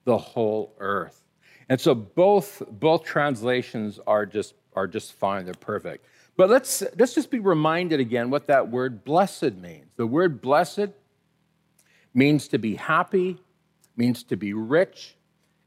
the 0.06 0.18
whole 0.18 0.76
earth. 0.80 1.24
And 1.70 1.80
so 1.80 1.96
both, 1.96 2.62
both 2.70 3.04
translations 3.04 4.00
are 4.06 4.26
just, 4.26 4.54
are 4.76 4.88
just 4.88 5.14
fine, 5.14 5.46
they're 5.46 5.54
perfect. 5.54 6.06
But 6.36 6.50
let's, 6.50 6.84
let's 6.98 7.14
just 7.14 7.30
be 7.30 7.40
reminded 7.40 8.00
again 8.00 8.30
what 8.30 8.48
that 8.48 8.70
word 8.70 9.04
blessed 9.04 9.56
means. 9.56 9.92
The 9.96 10.08
word 10.08 10.42
blessed 10.42 10.90
means 12.14 12.48
to 12.50 12.58
be 12.58 12.76
happy, 12.76 13.40
means 13.96 14.24
to 14.24 14.36
be 14.36 14.54
rich, 14.54 15.16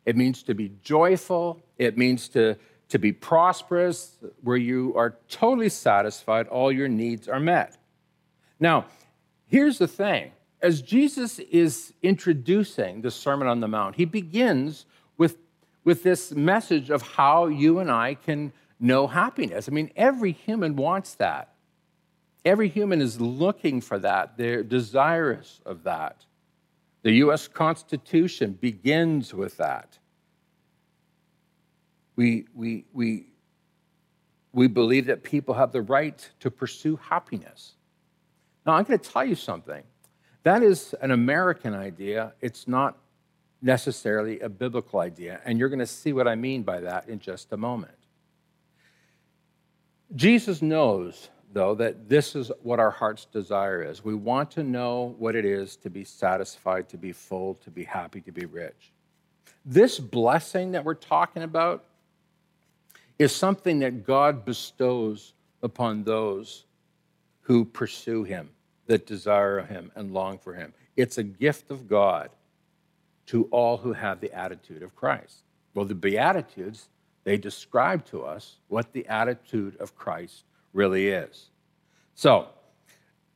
it 0.05 0.17
means 0.17 0.43
to 0.45 0.55
be 0.55 0.73
joyful, 0.83 1.61
it 1.79 1.97
means 1.97 2.29
to, 2.31 2.57
to 2.89 2.99
be 2.99 3.13
prosperous, 3.13 4.19
where 4.43 4.57
you 4.57 4.95
are 4.97 5.17
totally 5.29 5.69
satisfied, 5.69 6.47
all 6.49 6.71
your 6.71 6.89
needs 6.89 7.29
are 7.29 7.41
met. 7.41 7.77
Now, 8.59 8.87
here's 9.47 9.79
the 9.79 9.89
thing 9.89 10.33
as 10.63 10.83
Jesus 10.83 11.39
is 11.39 11.93
introducing 12.03 13.03
the 13.03 13.11
Sermon 13.11 13.47
on 13.49 13.61
the 13.61 13.69
Mount, 13.69 13.97
he 13.97 14.05
begins 14.05 14.87
with, 15.19 15.37
with 15.85 16.03
this 16.03 16.33
message 16.33 16.91
of 16.91 17.03
how 17.03 17.47
you 17.47 17.79
and 17.79 17.91
I 17.91 18.15
can 18.15 18.53
know 18.81 19.07
happiness. 19.07 19.69
I 19.69 19.73
mean, 19.73 19.91
every 19.97 20.33
human 20.33 20.77
wants 20.77 21.15
that. 21.15 21.53
Every 22.45 22.69
human 22.69 23.01
is 23.01 23.21
looking 23.21 23.81
for 23.81 23.99
that, 23.99 24.37
they're 24.37 24.63
desirous 24.63 25.61
of 25.67 25.83
that. 25.83 26.25
The 27.03 27.13
US 27.13 27.49
Constitution 27.49 28.53
begins 28.53 29.35
with 29.35 29.57
that. 29.59 29.99
We, 32.15 32.47
we, 32.55 32.85
we, 32.93 33.27
we 34.53 34.69
believe 34.69 35.07
that 35.07 35.23
people 35.23 35.55
have 35.55 35.73
the 35.73 35.83
right 35.83 36.29
to 36.41 36.51
pursue 36.51 36.97
happiness. 36.97 37.75
Now, 38.65 38.73
I'm 38.73 38.85
going 38.85 38.99
to 38.99 39.11
tell 39.11 39.25
you 39.25 39.35
something. 39.35 39.83
That 40.47 40.63
is 40.63 40.95
an 41.01 41.11
American 41.11 41.75
idea. 41.75 42.33
It's 42.41 42.69
not 42.69 42.97
necessarily 43.61 44.39
a 44.39 44.49
biblical 44.49 45.01
idea. 45.01 45.41
And 45.45 45.59
you're 45.59 45.69
going 45.69 45.81
to 45.81 45.89
see 45.89 46.13
what 46.13 46.29
I 46.29 46.37
mean 46.37 46.63
by 46.63 46.79
that 46.83 47.09
in 47.09 47.19
just 47.19 47.53
a 47.53 47.57
moment. 47.57 47.97
Jesus 50.15 50.63
knows, 50.63 51.31
though, 51.53 51.75
that 51.75 52.09
this 52.09 52.37
is 52.37 52.53
what 52.63 52.79
our 52.79 52.93
heart's 52.93 53.25
desire 53.25 53.83
is. 53.83 54.05
We 54.05 54.15
want 54.15 54.53
to 54.53 54.63
know 54.63 55.17
what 55.19 55.35
it 55.35 55.45
is 55.45 55.75
to 55.79 55.91
be 55.91 56.05
satisfied, 56.05 56.89
to 56.91 56.97
be 56.97 57.11
full, 57.11 57.55
to 57.65 57.71
be 57.73 57.83
happy, 57.83 58.21
to 58.21 58.31
be 58.31 58.47
rich. 58.47 58.93
This 59.65 59.99
blessing 59.99 60.71
that 60.71 60.85
we're 60.85 60.95
talking 60.95 61.43
about 61.43 61.83
is 63.19 63.35
something 63.35 63.81
that 63.81 64.07
God 64.07 64.45
bestows 64.45 65.33
upon 65.65 66.05
those 66.05 66.67
who 67.41 67.65
pursue 67.65 68.23
Him 68.23 68.51
that 68.87 69.07
desire 69.07 69.63
him 69.63 69.91
and 69.95 70.13
long 70.13 70.39
for 70.39 70.55
him. 70.55 70.73
It's 70.97 71.19
a 71.19 71.23
gift 71.23 71.71
of 71.71 71.89
God 71.89 72.31
to 73.27 73.45
all 73.51 73.77
who 73.77 73.93
have 73.93 74.21
the 74.21 74.33
attitude 74.33 74.83
of 74.83 74.95
Christ. 74.95 75.43
Well, 75.75 75.85
the 75.85 75.95
Beatitudes, 75.95 76.89
they 77.25 77.37
describe 77.37 78.05
to 78.07 78.25
us 78.25 78.57
what 78.69 78.93
the 78.93 79.07
attitude 79.07 79.77
of 79.79 79.97
Christ 79.97 80.45
really 80.73 81.09
is. 81.09 81.51
So, 82.15 82.49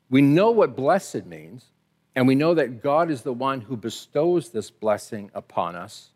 we 0.09 0.23
know 0.23 0.51
what 0.51 0.75
blessed 0.75 1.27
means, 1.27 1.67
and 2.15 2.27
we 2.27 2.35
know 2.35 2.55
that 2.55 2.83
God 2.83 3.11
is 3.11 3.23
the 3.23 3.33
one 3.33 3.61
who 3.61 3.77
bestows 3.77 4.51
this 4.51 4.71
blessing 4.71 5.31
upon 5.35 5.77
us. 5.77 6.11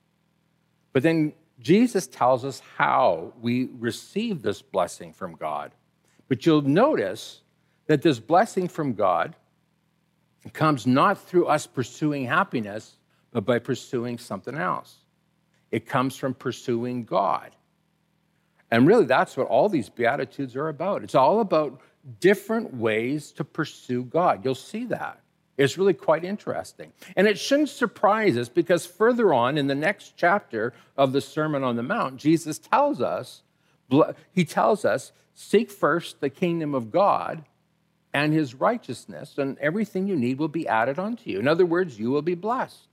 But 0.93 1.03
then 1.03 1.33
Jesus 1.61 2.07
tells 2.07 2.45
us 2.45 2.61
how 2.77 3.33
we 3.41 3.69
receive 3.79 4.43
this 4.43 4.63
blessing 4.63 5.13
from 5.13 5.37
God. 5.37 5.73
But 6.29 6.47
you'll 6.47 6.63
notice 6.63 7.41
that 7.87 8.03
this 8.03 8.19
blessing 8.19 8.69
from 8.69 8.95
God 8.95 9.35
comes 10.53 10.87
not 10.87 11.19
through 11.19 11.47
us 11.47 11.67
pursuing 11.67 12.27
happiness, 12.27 12.97
but 13.33 13.45
by 13.45 13.59
pursuing 13.59 14.19
something 14.19 14.55
else. 14.55 14.97
It 15.71 15.87
comes 15.87 16.17
from 16.17 16.35
pursuing 16.35 17.05
God. 17.05 17.57
And 18.71 18.87
really, 18.87 19.07
that's 19.07 19.37
what 19.37 19.47
all 19.47 19.69
these 19.69 19.89
Beatitudes 19.89 20.57
are 20.57 20.69
about. 20.69 21.03
It's 21.03 21.15
all 21.15 21.41
about 21.41 21.81
different 22.21 22.75
ways 22.75 23.33
to 23.33 23.45
pursue 23.45 24.05
God. 24.05 24.45
You'll 24.45 24.55
see 24.55 24.85
that. 24.87 25.21
It's 25.57 25.79
really 25.79 25.95
quite 25.95 26.25
interesting. 26.25 26.93
And 27.17 27.27
it 27.27 27.39
shouldn't 27.39 27.69
surprise 27.69 28.37
us 28.37 28.49
because 28.49 28.85
further 28.85 29.33
on 29.33 29.57
in 29.57 29.69
the 29.69 29.75
next 29.75 30.15
chapter 30.17 30.73
of 30.97 31.13
the 31.13 31.21
Sermon 31.21 31.63
on 31.63 31.77
the 31.77 31.83
Mount, 31.83 32.17
Jesus 32.17 32.59
tells 32.59 33.01
us, 33.01 33.43
he 34.33 34.45
tells 34.45 34.85
us, 34.85 35.13
seek 35.35 35.71
first 35.71 36.21
the 36.21 36.31
kingdom 36.31 36.75
of 36.75 36.91
God 36.91 37.45
and 38.15 38.33
his 38.33 38.55
righteousness, 38.55 39.37
and 39.39 39.59
everything 39.59 40.07
you 40.07 40.17
need 40.17 40.39
will 40.39 40.49
be 40.49 40.69
added 40.69 40.99
unto 40.99 41.29
you. 41.29 41.41
In 41.41 41.49
other 41.49 41.67
words, 41.67 41.99
you 41.99 42.11
will 42.11 42.23
be 42.23 42.37
blessed. 42.37 42.87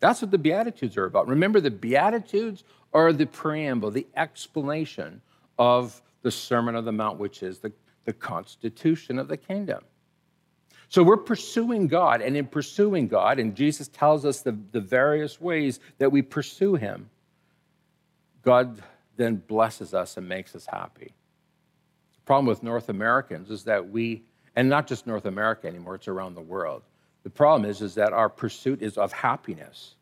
That's 0.00 0.22
what 0.22 0.30
the 0.30 0.38
Beatitudes 0.38 0.96
are 0.96 1.06
about. 1.06 1.26
Remember, 1.26 1.60
the 1.60 1.70
Beatitudes 1.70 2.62
are 2.92 3.12
the 3.12 3.26
preamble, 3.26 3.90
the 3.90 4.06
explanation 4.14 5.22
of 5.58 6.00
the 6.22 6.30
Sermon 6.30 6.76
on 6.76 6.84
the 6.84 6.92
Mount, 6.92 7.18
which 7.18 7.42
is 7.42 7.58
the, 7.58 7.72
the 8.04 8.12
constitution 8.12 9.18
of 9.18 9.26
the 9.26 9.36
kingdom. 9.36 9.82
So 10.90 11.02
we're 11.02 11.16
pursuing 11.16 11.86
God, 11.86 12.20
and 12.22 12.36
in 12.36 12.46
pursuing 12.46 13.08
God, 13.08 13.38
and 13.38 13.54
Jesus 13.54 13.88
tells 13.88 14.24
us 14.24 14.40
the, 14.40 14.56
the 14.72 14.80
various 14.80 15.40
ways 15.40 15.80
that 15.98 16.12
we 16.12 16.22
pursue 16.22 16.76
Him, 16.76 17.10
God 18.42 18.82
then 19.16 19.36
blesses 19.36 19.94
us 19.94 20.16
and 20.16 20.28
makes 20.28 20.54
us 20.54 20.66
happy. 20.66 21.14
The 22.14 22.20
problem 22.24 22.46
with 22.46 22.62
North 22.62 22.88
Americans 22.88 23.50
is 23.50 23.64
that 23.64 23.90
we, 23.90 24.24
and 24.58 24.68
not 24.68 24.88
just 24.88 25.06
North 25.06 25.24
America 25.24 25.68
anymore, 25.68 25.94
it's 25.94 26.08
around 26.08 26.34
the 26.34 26.40
world. 26.40 26.82
The 27.22 27.30
problem 27.30 27.70
is, 27.70 27.80
is 27.80 27.94
that 27.94 28.12
our 28.12 28.28
pursuit 28.28 28.82
is 28.82 28.98
of 28.98 29.12
happiness, 29.12 29.94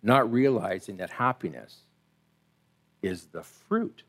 not 0.00 0.30
realizing 0.30 0.98
that 0.98 1.10
happiness 1.10 1.78
is 3.02 3.24
the 3.32 3.42
fruit 3.42 4.04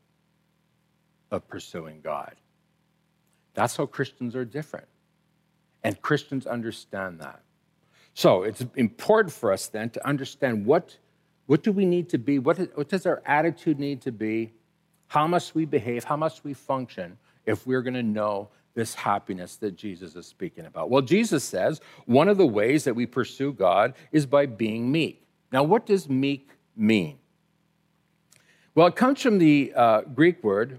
of 1.32 1.48
pursuing 1.48 2.00
God. 2.00 2.36
That's 3.54 3.76
how 3.76 3.86
Christians 3.86 4.36
are 4.36 4.44
different. 4.44 4.86
And 5.82 6.00
Christians 6.00 6.46
understand 6.46 7.18
that. 7.18 7.40
So 8.14 8.44
it's 8.44 8.64
important 8.76 9.34
for 9.34 9.50
us 9.50 9.66
then 9.66 9.90
to 9.90 10.06
understand 10.06 10.64
what, 10.64 10.96
what 11.46 11.64
do 11.64 11.72
we 11.72 11.86
need 11.86 12.08
to 12.10 12.18
be? 12.18 12.38
What, 12.38 12.58
what 12.76 12.88
does 12.88 13.04
our 13.04 13.20
attitude 13.26 13.80
need 13.80 14.00
to 14.02 14.12
be? 14.12 14.52
How 15.08 15.26
must 15.26 15.56
we 15.56 15.64
behave? 15.64 16.04
How 16.04 16.16
must 16.16 16.44
we 16.44 16.54
function 16.54 17.18
if 17.46 17.66
we're 17.66 17.82
going 17.82 17.94
to 17.94 18.04
know 18.04 18.50
this 18.76 18.94
happiness 18.94 19.56
that 19.56 19.74
Jesus 19.74 20.14
is 20.14 20.26
speaking 20.26 20.66
about? 20.66 20.90
Well, 20.90 21.02
Jesus 21.02 21.42
says 21.42 21.80
one 22.04 22.28
of 22.28 22.36
the 22.36 22.46
ways 22.46 22.84
that 22.84 22.94
we 22.94 23.06
pursue 23.06 23.52
God 23.52 23.94
is 24.12 24.26
by 24.26 24.46
being 24.46 24.92
meek. 24.92 25.26
Now, 25.50 25.64
what 25.64 25.86
does 25.86 26.08
meek 26.08 26.50
mean? 26.76 27.18
Well, 28.76 28.86
it 28.86 28.94
comes 28.94 29.22
from 29.22 29.38
the 29.38 29.72
uh, 29.74 30.02
Greek 30.02 30.44
word 30.44 30.78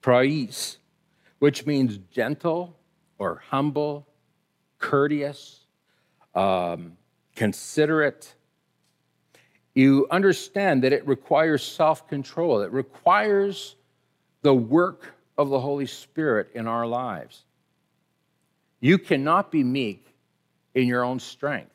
praus, 0.00 0.78
which 1.38 1.66
means 1.66 1.98
gentle 2.10 2.76
or 3.18 3.42
humble, 3.50 4.08
courteous, 4.78 5.66
um, 6.34 6.96
considerate. 7.36 8.34
You 9.74 10.06
understand 10.10 10.82
that 10.84 10.94
it 10.94 11.06
requires 11.06 11.62
self 11.62 12.08
control, 12.08 12.62
it 12.62 12.72
requires 12.72 13.76
the 14.40 14.54
work 14.54 15.14
of 15.36 15.48
the 15.48 15.60
Holy 15.60 15.86
Spirit 15.86 16.50
in 16.54 16.66
our 16.66 16.86
lives. 16.86 17.42
You 18.80 18.98
cannot 18.98 19.50
be 19.50 19.64
meek 19.64 20.06
in 20.74 20.86
your 20.86 21.04
own 21.04 21.18
strength. 21.18 21.70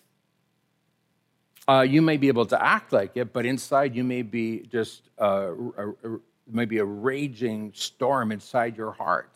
Uh, 1.68 1.82
you 1.82 2.02
may 2.02 2.18
be 2.18 2.28
able 2.28 2.46
to 2.48 2.64
act 2.64 2.92
like 2.94 3.16
it, 3.16 3.32
but 3.32 3.46
inside 3.46 3.96
you 3.96 4.04
may 4.04 4.22
be 4.22 4.62
just 4.72 5.04
uh, 5.22 5.52
a, 5.78 5.90
a, 5.90 6.20
maybe 6.48 6.80
a 6.80 6.86
raging 6.86 7.72
storm 7.76 8.32
inside 8.32 8.76
your 8.76 8.92
heart. 8.92 9.32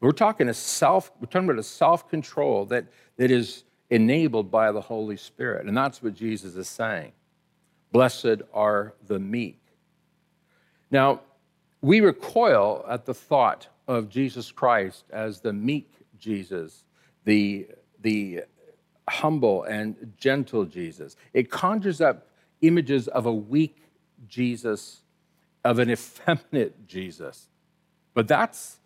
We're 0.00 0.12
talking 0.12 0.48
a 0.48 0.54
self, 0.54 1.10
we're 1.20 1.26
talking 1.26 1.48
about 1.48 1.60
a 1.60 1.64
self-control 1.64 2.66
that, 2.66 2.86
that 3.16 3.30
is 3.30 3.64
enabled 3.90 4.50
by 4.50 4.72
the 4.72 4.80
Holy 4.80 5.16
Spirit. 5.16 5.66
And 5.66 5.76
that's 5.76 6.02
what 6.02 6.14
Jesus 6.14 6.56
is 6.56 6.68
saying. 6.68 7.12
Blessed 7.92 8.42
are 8.52 8.94
the 9.06 9.18
meek. 9.18 9.60
Now, 10.90 11.20
we 11.86 12.00
recoil 12.00 12.84
at 12.88 13.06
the 13.06 13.14
thought 13.14 13.68
of 13.86 14.08
Jesus 14.08 14.50
Christ 14.50 15.04
as 15.10 15.38
the 15.38 15.52
meek 15.52 15.88
Jesus, 16.18 16.82
the, 17.24 17.68
the 18.00 18.40
humble 19.08 19.62
and 19.62 20.12
gentle 20.18 20.64
Jesus. 20.64 21.14
It 21.32 21.48
conjures 21.48 22.00
up 22.00 22.26
images 22.60 23.06
of 23.06 23.26
a 23.26 23.32
weak 23.32 23.84
Jesus, 24.26 25.02
of 25.64 25.78
an 25.78 25.88
effeminate 25.88 26.88
Jesus. 26.88 27.46
But 28.14 28.26
that's, 28.26 28.78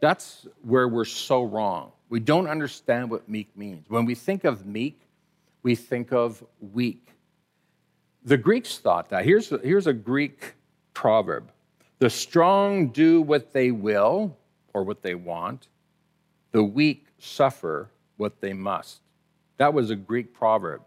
that's 0.00 0.46
where 0.62 0.88
we're 0.88 1.04
so 1.04 1.42
wrong. 1.42 1.92
We 2.08 2.20
don't 2.20 2.48
understand 2.48 3.10
what 3.10 3.28
meek 3.28 3.54
means. 3.54 3.84
When 3.90 4.06
we 4.06 4.14
think 4.14 4.44
of 4.44 4.64
meek, 4.64 5.02
we 5.62 5.74
think 5.74 6.10
of 6.10 6.42
weak. 6.72 7.08
The 8.24 8.38
Greeks 8.38 8.78
thought 8.78 9.10
that. 9.10 9.26
Here's, 9.26 9.50
here's 9.62 9.86
a 9.86 9.92
Greek 9.92 10.54
proverb 10.94 11.52
The 11.98 12.10
strong 12.10 12.88
do 12.88 13.22
what 13.22 13.52
they 13.52 13.70
will 13.70 14.36
or 14.74 14.82
what 14.82 15.02
they 15.02 15.14
want, 15.14 15.68
the 16.52 16.62
weak 16.62 17.06
suffer 17.18 17.90
what 18.16 18.40
they 18.40 18.52
must. 18.52 19.00
That 19.56 19.72
was 19.72 19.90
a 19.90 19.96
Greek 19.96 20.34
proverb. 20.34 20.82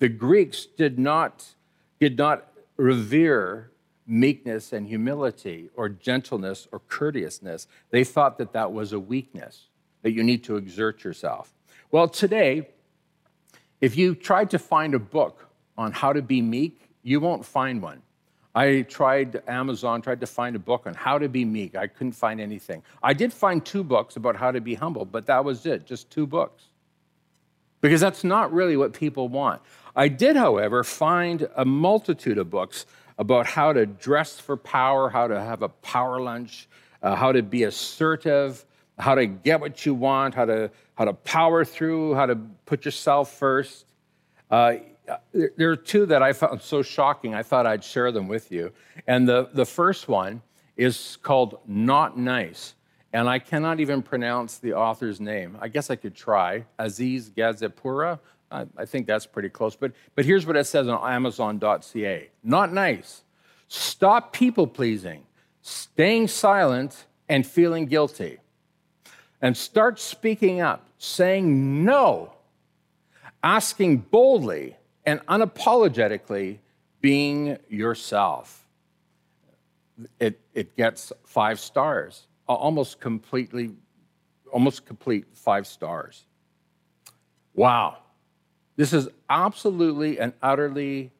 The 0.00 0.08
Greeks 0.08 0.66
did 0.66 0.98
not, 0.98 1.54
did 2.00 2.18
not 2.18 2.48
revere 2.76 3.70
meekness 4.06 4.72
and 4.72 4.88
humility 4.88 5.70
or 5.76 5.88
gentleness 5.88 6.66
or 6.72 6.80
courteousness. 6.80 7.68
They 7.90 8.02
thought 8.02 8.38
that 8.38 8.52
that 8.52 8.72
was 8.72 8.92
a 8.92 8.98
weakness 8.98 9.68
that 10.02 10.10
you 10.10 10.24
need 10.24 10.42
to 10.44 10.56
exert 10.56 11.04
yourself. 11.04 11.54
Well, 11.92 12.08
today, 12.08 12.70
if 13.80 13.96
you 13.96 14.14
tried 14.16 14.50
to 14.50 14.58
find 14.58 14.94
a 14.94 14.98
book 14.98 15.48
on 15.78 15.92
how 15.92 16.12
to 16.12 16.22
be 16.22 16.42
meek, 16.42 16.90
you 17.02 17.20
won't 17.20 17.44
find 17.44 17.80
one. 17.80 18.02
I 18.54 18.82
tried 18.82 19.42
Amazon, 19.48 20.02
tried 20.02 20.20
to 20.20 20.26
find 20.26 20.54
a 20.56 20.58
book 20.58 20.86
on 20.86 20.94
how 20.94 21.18
to 21.18 21.28
be 21.28 21.44
meek. 21.44 21.74
I 21.74 21.86
couldn't 21.86 22.12
find 22.12 22.40
anything. 22.40 22.82
I 23.02 23.14
did 23.14 23.32
find 23.32 23.64
two 23.64 23.82
books 23.82 24.16
about 24.16 24.36
how 24.36 24.50
to 24.50 24.60
be 24.60 24.74
humble, 24.74 25.06
but 25.06 25.26
that 25.26 25.44
was 25.44 25.64
it, 25.64 25.86
just 25.86 26.10
two 26.10 26.26
books. 26.26 26.64
Because 27.80 28.00
that's 28.00 28.24
not 28.24 28.52
really 28.52 28.76
what 28.76 28.92
people 28.92 29.28
want. 29.28 29.62
I 29.96 30.08
did, 30.08 30.36
however, 30.36 30.84
find 30.84 31.48
a 31.56 31.64
multitude 31.64 32.38
of 32.38 32.50
books 32.50 32.86
about 33.18 33.46
how 33.46 33.72
to 33.72 33.86
dress 33.86 34.38
for 34.38 34.56
power, 34.56 35.08
how 35.08 35.26
to 35.28 35.40
have 35.40 35.62
a 35.62 35.68
power 35.68 36.20
lunch, 36.20 36.68
uh, 37.02 37.16
how 37.16 37.32
to 37.32 37.42
be 37.42 37.64
assertive, 37.64 38.64
how 38.98 39.14
to 39.14 39.26
get 39.26 39.60
what 39.60 39.84
you 39.84 39.94
want, 39.94 40.34
how 40.34 40.44
to, 40.44 40.70
how 40.94 41.06
to 41.06 41.12
power 41.12 41.64
through, 41.64 42.14
how 42.14 42.26
to 42.26 42.36
put 42.66 42.84
yourself 42.84 43.32
first. 43.32 43.86
Uh, 44.50 44.74
there 45.32 45.70
are 45.70 45.76
two 45.76 46.06
that 46.06 46.22
I 46.22 46.32
found 46.32 46.62
so 46.62 46.82
shocking, 46.82 47.34
I 47.34 47.42
thought 47.42 47.66
I'd 47.66 47.84
share 47.84 48.12
them 48.12 48.28
with 48.28 48.52
you. 48.52 48.72
And 49.06 49.28
the, 49.28 49.48
the 49.52 49.64
first 49.64 50.08
one 50.08 50.42
is 50.76 51.18
called 51.22 51.58
Not 51.66 52.18
Nice. 52.18 52.74
And 53.12 53.28
I 53.28 53.38
cannot 53.38 53.80
even 53.80 54.02
pronounce 54.02 54.58
the 54.58 54.72
author's 54.74 55.20
name. 55.20 55.58
I 55.60 55.68
guess 55.68 55.90
I 55.90 55.96
could 55.96 56.14
try. 56.14 56.64
Aziz 56.78 57.30
Gazipura. 57.30 58.18
I, 58.50 58.66
I 58.76 58.84
think 58.86 59.06
that's 59.06 59.26
pretty 59.26 59.50
close. 59.50 59.76
But, 59.76 59.92
but 60.14 60.24
here's 60.24 60.46
what 60.46 60.56
it 60.56 60.64
says 60.64 60.88
on 60.88 61.12
Amazon.ca 61.12 62.30
Not 62.42 62.72
nice. 62.72 63.22
Stop 63.68 64.32
people 64.32 64.66
pleasing, 64.66 65.24
staying 65.62 66.28
silent, 66.28 67.06
and 67.28 67.46
feeling 67.46 67.86
guilty 67.86 68.38
and 69.40 69.56
start 69.56 69.98
speaking 69.98 70.60
up, 70.60 70.86
saying 70.98 71.84
no, 71.84 72.32
asking 73.42 73.96
boldly 73.98 74.76
and 75.04 75.20
unapologetically, 75.26 76.58
being 77.00 77.58
yourself. 77.68 78.64
It, 80.18 80.40
it 80.54 80.76
gets 80.76 81.12
five 81.24 81.60
stars, 81.60 82.26
almost 82.46 83.00
completely, 83.00 83.70
almost 84.52 84.86
complete 84.86 85.26
five 85.34 85.66
stars. 85.66 86.24
Wow. 87.54 87.98
This 88.76 88.92
is 88.92 89.08
absolutely 89.28 90.18
and 90.18 90.32
utterly 90.42 91.12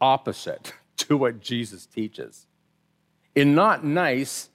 opposite 0.00 0.74
to 0.98 1.16
what 1.16 1.40
Jesus 1.40 1.86
teaches. 1.86 2.46
In 3.34 3.54
Not 3.54 3.84
Nice, 3.84 4.50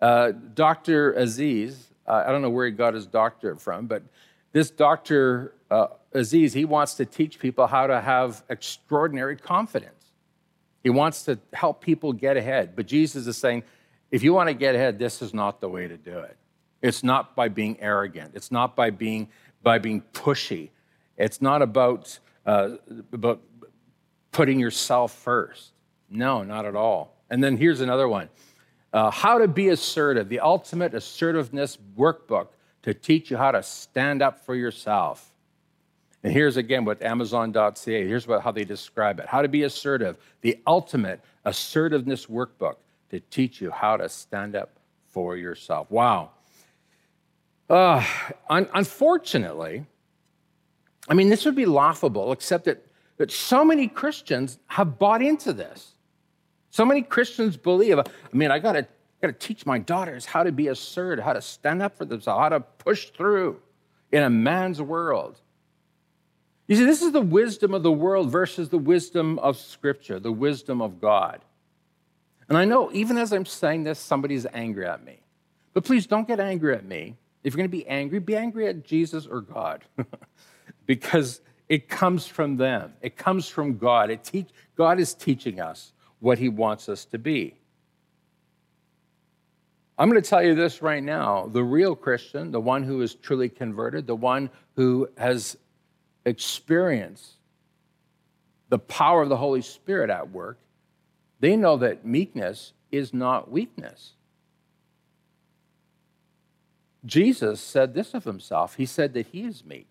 uh, 0.00 0.32
Dr. 0.54 1.12
Aziz 1.14 1.88
uh, 2.08 2.24
I 2.26 2.32
don't 2.32 2.40
know 2.40 2.50
where 2.50 2.66
he 2.66 2.72
got 2.72 2.94
his 2.94 3.06
doctorate 3.06 3.60
from, 3.60 3.86
but 3.86 4.02
this 4.52 4.70
Dr. 4.70 5.54
Uh, 5.70 5.88
Aziz, 6.12 6.52
he 6.52 6.64
wants 6.64 6.94
to 6.94 7.04
teach 7.04 7.38
people 7.38 7.66
how 7.66 7.86
to 7.86 8.00
have 8.00 8.42
extraordinary 8.48 9.36
confidence. 9.36 10.12
He 10.82 10.90
wants 10.90 11.24
to 11.24 11.38
help 11.52 11.82
people 11.82 12.12
get 12.12 12.36
ahead. 12.36 12.74
But 12.74 12.86
Jesus 12.86 13.26
is 13.26 13.36
saying, 13.36 13.64
if 14.10 14.22
you 14.22 14.32
want 14.32 14.48
to 14.48 14.54
get 14.54 14.74
ahead, 14.74 14.98
this 14.98 15.20
is 15.20 15.34
not 15.34 15.60
the 15.60 15.68
way 15.68 15.86
to 15.86 15.96
do 15.96 16.18
it. 16.18 16.36
It's 16.80 17.02
not 17.02 17.34
by 17.34 17.48
being 17.48 17.78
arrogant. 17.80 18.32
It's 18.34 18.50
not 18.50 18.76
by 18.76 18.90
being 18.90 19.28
by 19.62 19.78
being 19.78 20.02
pushy. 20.12 20.70
It's 21.16 21.42
not 21.42 21.60
about 21.60 22.18
uh, 22.46 22.76
about 23.12 23.42
putting 24.32 24.60
yourself 24.60 25.12
first. 25.12 25.72
No, 26.08 26.42
not 26.42 26.64
at 26.64 26.76
all. 26.76 27.16
And 27.28 27.42
then 27.42 27.56
here's 27.56 27.80
another 27.80 28.08
one. 28.08 28.28
Uh, 28.92 29.10
how 29.10 29.38
to 29.38 29.48
be 29.48 29.68
assertive, 29.68 30.28
the 30.28 30.40
ultimate 30.40 30.94
assertiveness 30.94 31.76
workbook 31.98 32.48
to 32.88 32.94
teach 32.94 33.30
you 33.30 33.36
how 33.36 33.50
to 33.50 33.62
stand 33.62 34.22
up 34.22 34.46
for 34.46 34.54
yourself. 34.54 35.30
And 36.24 36.32
here's 36.32 36.56
again 36.56 36.86
what 36.86 37.02
Amazon.ca, 37.02 38.08
here's 38.08 38.26
what, 38.26 38.40
how 38.40 38.50
they 38.50 38.64
describe 38.64 39.20
it 39.20 39.26
How 39.26 39.42
to 39.42 39.48
be 39.48 39.64
assertive, 39.64 40.16
the 40.40 40.58
ultimate 40.66 41.20
assertiveness 41.44 42.24
workbook 42.26 42.76
to 43.10 43.20
teach 43.20 43.60
you 43.60 43.70
how 43.70 43.98
to 43.98 44.08
stand 44.08 44.56
up 44.56 44.70
for 45.06 45.36
yourself. 45.36 45.90
Wow. 45.90 46.30
Uh, 47.68 48.02
un- 48.48 48.70
unfortunately, 48.72 49.84
I 51.10 51.14
mean, 51.14 51.28
this 51.28 51.44
would 51.44 51.56
be 51.56 51.66
laughable, 51.66 52.32
except 52.32 52.64
that, 52.64 52.86
that 53.18 53.30
so 53.30 53.66
many 53.66 53.88
Christians 53.88 54.58
have 54.68 54.98
bought 54.98 55.20
into 55.20 55.52
this. 55.52 55.92
So 56.70 56.86
many 56.86 57.02
Christians 57.02 57.58
believe, 57.58 57.98
I 57.98 58.04
mean, 58.32 58.50
I 58.50 58.58
gotta, 59.20 59.32
gotta 59.32 59.46
teach 59.46 59.66
my 59.66 59.78
daughters 59.78 60.26
how 60.26 60.42
to 60.42 60.52
be 60.52 60.68
assertive, 60.68 61.24
how 61.24 61.32
to 61.32 61.42
stand 61.42 61.82
up 61.82 61.96
for 61.96 62.04
themselves, 62.04 62.40
how 62.40 62.48
to 62.48 62.60
push 62.60 63.10
through 63.10 63.60
in 64.12 64.22
a 64.22 64.30
man's 64.30 64.80
world. 64.80 65.40
You 66.66 66.76
see, 66.76 66.84
this 66.84 67.02
is 67.02 67.12
the 67.12 67.20
wisdom 67.20 67.72
of 67.72 67.82
the 67.82 67.92
world 67.92 68.30
versus 68.30 68.68
the 68.68 68.78
wisdom 68.78 69.38
of 69.38 69.56
Scripture, 69.56 70.20
the 70.20 70.32
wisdom 70.32 70.82
of 70.82 71.00
God. 71.00 71.40
And 72.48 72.56
I 72.56 72.64
know 72.64 72.90
even 72.92 73.16
as 73.16 73.32
I'm 73.32 73.46
saying 73.46 73.84
this, 73.84 73.98
somebody's 73.98 74.46
angry 74.52 74.86
at 74.86 75.04
me. 75.04 75.20
But 75.72 75.84
please 75.84 76.06
don't 76.06 76.26
get 76.26 76.40
angry 76.40 76.74
at 76.74 76.84
me. 76.84 77.16
If 77.42 77.54
you're 77.54 77.58
going 77.58 77.70
to 77.70 77.76
be 77.76 77.86
angry, 77.86 78.18
be 78.18 78.36
angry 78.36 78.66
at 78.66 78.84
Jesus 78.84 79.26
or 79.26 79.40
God. 79.40 79.84
because 80.86 81.40
it 81.68 81.88
comes 81.88 82.26
from 82.26 82.56
them. 82.56 82.94
It 83.00 83.16
comes 83.16 83.48
from 83.48 83.78
God. 83.78 84.18
Teach, 84.22 84.48
God 84.76 84.98
is 84.98 85.14
teaching 85.14 85.60
us 85.60 85.92
what 86.20 86.38
he 86.38 86.48
wants 86.48 86.88
us 86.88 87.04
to 87.06 87.18
be. 87.18 87.54
I'm 89.98 90.08
going 90.08 90.22
to 90.22 90.28
tell 90.28 90.42
you 90.42 90.54
this 90.54 90.80
right 90.80 91.02
now. 91.02 91.48
The 91.52 91.64
real 91.64 91.96
Christian, 91.96 92.52
the 92.52 92.60
one 92.60 92.84
who 92.84 93.02
is 93.02 93.14
truly 93.14 93.48
converted, 93.48 94.06
the 94.06 94.14
one 94.14 94.48
who 94.76 95.08
has 95.18 95.56
experienced 96.24 97.32
the 98.68 98.78
power 98.78 99.22
of 99.22 99.28
the 99.28 99.36
Holy 99.36 99.62
Spirit 99.62 100.08
at 100.08 100.30
work, 100.30 100.58
they 101.40 101.56
know 101.56 101.78
that 101.78 102.04
meekness 102.04 102.72
is 102.92 103.12
not 103.12 103.50
weakness. 103.50 104.12
Jesus 107.04 107.60
said 107.60 107.94
this 107.94 108.14
of 108.14 108.24
himself. 108.24 108.74
He 108.74 108.86
said 108.86 109.14
that 109.14 109.26
he 109.28 109.42
is 109.42 109.64
meek. 109.64 109.86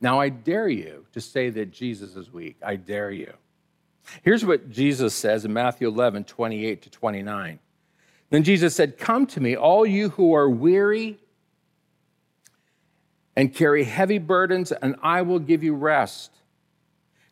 Now, 0.00 0.20
I 0.20 0.30
dare 0.30 0.68
you 0.68 1.06
to 1.12 1.20
say 1.20 1.50
that 1.50 1.72
Jesus 1.72 2.16
is 2.16 2.32
weak. 2.32 2.56
I 2.64 2.76
dare 2.76 3.10
you. 3.10 3.32
Here's 4.22 4.44
what 4.44 4.70
Jesus 4.70 5.14
says 5.14 5.44
in 5.44 5.52
Matthew 5.52 5.88
11, 5.88 6.24
28 6.24 6.82
to 6.82 6.90
29. 6.90 7.58
Then 8.32 8.44
Jesus 8.44 8.74
said, 8.74 8.96
Come 8.96 9.26
to 9.26 9.42
me, 9.42 9.54
all 9.54 9.84
you 9.84 10.08
who 10.08 10.32
are 10.32 10.48
weary 10.48 11.18
and 13.36 13.54
carry 13.54 13.84
heavy 13.84 14.16
burdens, 14.16 14.72
and 14.72 14.96
I 15.02 15.20
will 15.20 15.38
give 15.38 15.62
you 15.62 15.74
rest. 15.74 16.30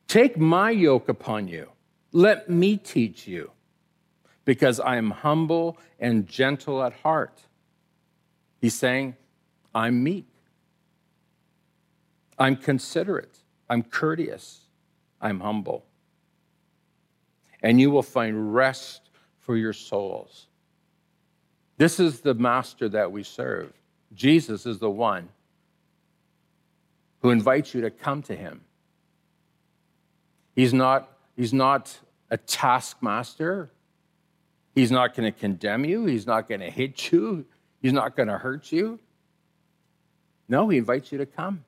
Take 0.08 0.36
my 0.36 0.70
yoke 0.70 1.08
upon 1.08 1.48
you. 1.48 1.70
Let 2.12 2.50
me 2.50 2.76
teach 2.76 3.26
you, 3.26 3.50
because 4.44 4.78
I 4.78 4.96
am 4.96 5.10
humble 5.10 5.78
and 5.98 6.26
gentle 6.26 6.82
at 6.82 6.92
heart. 6.92 7.40
He's 8.60 8.74
saying, 8.74 9.16
I'm 9.74 10.04
meek. 10.04 10.26
I'm 12.38 12.56
considerate. 12.56 13.38
I'm 13.70 13.84
courteous. 13.84 14.66
I'm 15.18 15.40
humble. 15.40 15.86
And 17.62 17.80
you 17.80 17.90
will 17.90 18.02
find 18.02 18.54
rest 18.54 19.08
for 19.38 19.56
your 19.56 19.72
souls. 19.72 20.48
This 21.80 21.98
is 21.98 22.20
the 22.20 22.34
master 22.34 22.90
that 22.90 23.10
we 23.10 23.22
serve. 23.22 23.72
Jesus 24.12 24.66
is 24.66 24.80
the 24.80 24.90
one 24.90 25.30
who 27.20 27.30
invites 27.30 27.72
you 27.72 27.80
to 27.80 27.90
come 27.90 28.20
to 28.24 28.36
him. 28.36 28.60
He's 30.54 30.74
not, 30.74 31.10
he's 31.36 31.54
not 31.54 31.98
a 32.28 32.36
taskmaster. 32.36 33.70
He's 34.74 34.90
not 34.90 35.14
going 35.14 35.32
to 35.32 35.38
condemn 35.38 35.86
you. 35.86 36.04
He's 36.04 36.26
not 36.26 36.50
going 36.50 36.60
to 36.60 36.68
hit 36.68 37.12
you. 37.12 37.46
He's 37.80 37.94
not 37.94 38.14
going 38.14 38.28
to 38.28 38.36
hurt 38.36 38.70
you. 38.70 38.98
No, 40.50 40.68
he 40.68 40.76
invites 40.76 41.10
you 41.10 41.16
to 41.16 41.24
come 41.24 41.64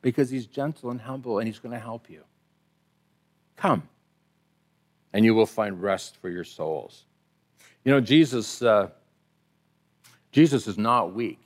because 0.00 0.30
he's 0.30 0.46
gentle 0.46 0.90
and 0.90 1.02
humble 1.02 1.40
and 1.40 1.46
he's 1.46 1.58
going 1.58 1.74
to 1.74 1.78
help 1.78 2.08
you. 2.08 2.22
Come, 3.54 3.82
and 5.12 5.26
you 5.26 5.34
will 5.34 5.44
find 5.44 5.82
rest 5.82 6.16
for 6.16 6.30
your 6.30 6.44
souls. 6.44 7.04
You 7.84 7.92
know, 7.92 8.00
Jesus, 8.00 8.62
uh, 8.62 8.88
Jesus 10.30 10.66
is 10.68 10.78
not 10.78 11.14
weak. 11.14 11.40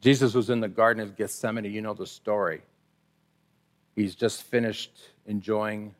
Jesus 0.00 0.34
was 0.34 0.50
in 0.50 0.60
the 0.60 0.68
Garden 0.68 1.02
of 1.02 1.16
Gethsemane. 1.16 1.64
You 1.64 1.82
know 1.82 1.94
the 1.94 2.06
story. 2.06 2.62
He's 3.94 4.14
just 4.14 4.42
finished 4.44 4.92
enjoying 5.26 5.94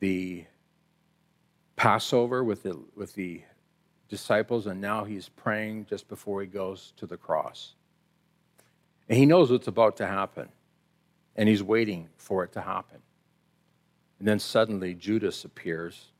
the 0.00 0.44
Passover 1.76 2.42
with 2.42 2.62
the, 2.62 2.78
with 2.96 3.14
the 3.14 3.42
disciples, 4.08 4.66
and 4.66 4.80
now 4.80 5.04
he's 5.04 5.28
praying 5.28 5.86
just 5.88 6.08
before 6.08 6.40
he 6.40 6.46
goes 6.46 6.92
to 6.96 7.06
the 7.06 7.16
cross. 7.16 7.74
And 9.08 9.18
he 9.18 9.26
knows 9.26 9.50
what's 9.50 9.68
about 9.68 9.96
to 9.98 10.06
happen, 10.06 10.48
and 11.36 11.48
he's 11.48 11.62
waiting 11.62 12.08
for 12.16 12.44
it 12.44 12.52
to 12.52 12.60
happen. 12.60 12.98
And 14.18 14.28
then 14.28 14.38
suddenly 14.38 14.94
Judas 14.94 15.44
appears, 15.44 16.12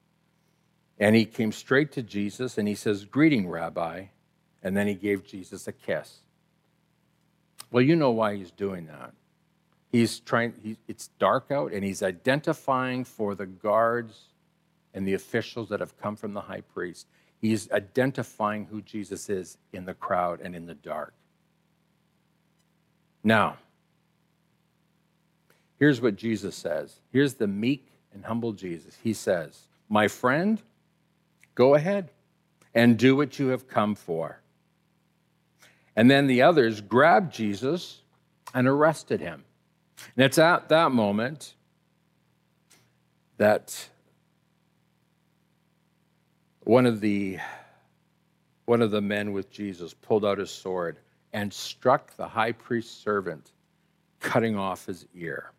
and 0.98 1.16
he 1.16 1.24
came 1.24 1.52
straight 1.52 1.92
to 1.92 2.02
Jesus, 2.02 2.58
and 2.58 2.68
he 2.68 2.74
says, 2.74 3.04
Greeting, 3.04 3.48
Rabbi. 3.48 4.06
And 4.62 4.76
then 4.76 4.86
he 4.86 4.94
gave 4.94 5.26
Jesus 5.26 5.68
a 5.68 5.72
kiss. 5.72 6.20
Well, 7.70 7.82
you 7.82 7.96
know 7.96 8.12
why 8.12 8.36
he's 8.36 8.50
doing 8.50 8.86
that. 8.86 9.12
He's 9.92 10.20
trying, 10.20 10.54
he, 10.62 10.78
it's 10.88 11.08
dark 11.18 11.50
out, 11.50 11.72
and 11.72 11.84
he's 11.84 12.02
identifying 12.02 13.04
for 13.04 13.34
the 13.34 13.46
guards 13.46 14.28
and 14.94 15.06
the 15.06 15.14
officials 15.14 15.68
that 15.68 15.80
have 15.80 15.98
come 15.98 16.16
from 16.16 16.32
the 16.32 16.40
high 16.40 16.62
priest. 16.62 17.06
He's 17.40 17.70
identifying 17.72 18.64
who 18.66 18.80
Jesus 18.80 19.28
is 19.28 19.58
in 19.72 19.84
the 19.84 19.94
crowd 19.94 20.40
and 20.40 20.54
in 20.54 20.66
the 20.66 20.74
dark. 20.74 21.12
Now, 23.22 23.58
here's 25.78 26.00
what 26.00 26.16
Jesus 26.16 26.56
says. 26.56 27.00
Here's 27.12 27.34
the 27.34 27.46
meek 27.46 27.86
and 28.12 28.24
humble 28.24 28.52
Jesus. 28.52 28.96
He 29.02 29.12
says, 29.12 29.68
My 29.88 30.08
friend, 30.08 30.62
go 31.54 31.74
ahead 31.74 32.10
and 32.74 32.98
do 32.98 33.16
what 33.16 33.38
you 33.38 33.48
have 33.48 33.68
come 33.68 33.94
for. 33.94 34.40
And 35.96 36.10
then 36.10 36.26
the 36.26 36.42
others 36.42 36.80
grabbed 36.80 37.32
Jesus 37.32 38.02
and 38.52 38.66
arrested 38.66 39.20
him. 39.20 39.44
And 40.16 40.24
it's 40.24 40.38
at 40.38 40.68
that 40.68 40.90
moment 40.90 41.54
that 43.36 43.88
one 46.64 46.86
of 46.86 47.00
the 47.00 47.38
one 48.64 48.80
of 48.80 48.90
the 48.90 49.00
men 49.00 49.32
with 49.32 49.50
Jesus 49.50 49.92
pulled 49.92 50.24
out 50.24 50.38
his 50.38 50.50
sword 50.50 50.98
and 51.34 51.52
struck 51.52 52.16
the 52.16 52.26
high 52.26 52.52
priest's 52.52 52.96
servant, 52.96 53.52
cutting 54.20 54.56
off 54.56 54.86
his 54.86 55.06
ear. 55.14 55.52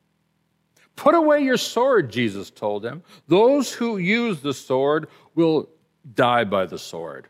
Put 0.95 1.13
away 1.13 1.41
your 1.43 1.57
sword, 1.57 2.09
Jesus 2.09 2.49
told 2.49 2.83
him. 2.83 3.03
Those 3.27 3.71
who 3.71 3.97
use 3.97 4.39
the 4.39 4.53
sword 4.53 5.07
will 5.35 5.69
die 6.13 6.43
by 6.43 6.65
the 6.65 6.77
sword. 6.77 7.27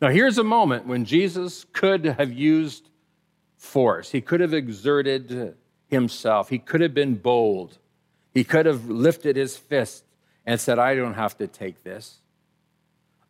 Now, 0.00 0.08
here's 0.08 0.38
a 0.38 0.44
moment 0.44 0.86
when 0.86 1.04
Jesus 1.04 1.66
could 1.72 2.04
have 2.04 2.32
used 2.32 2.88
force, 3.56 4.10
he 4.10 4.20
could 4.20 4.40
have 4.40 4.54
exerted 4.54 5.56
himself, 5.88 6.48
he 6.48 6.58
could 6.58 6.80
have 6.80 6.94
been 6.94 7.16
bold, 7.16 7.78
he 8.32 8.44
could 8.44 8.66
have 8.66 8.88
lifted 8.88 9.36
his 9.36 9.56
fist 9.56 10.04
and 10.46 10.60
said, 10.60 10.78
I 10.78 10.94
don't 10.94 11.14
have 11.14 11.36
to 11.38 11.46
take 11.46 11.82
this. 11.82 12.18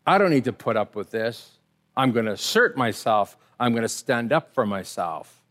I 0.07 0.19
don't 0.19 0.31
need 0.31 0.45
to 0.45 0.53
put 0.53 0.77
up 0.77 0.95
with 0.95 1.11
this. 1.11 1.59
I'm 1.97 2.13
going 2.13 2.27
to 2.27 2.33
assert 2.33 2.77
myself. 2.77 3.37
I'm 3.59 3.73
going 3.73 3.83
to 3.83 3.89
stand 3.89 4.33
up 4.33 4.55
for 4.55 4.65
myself 4.65 5.43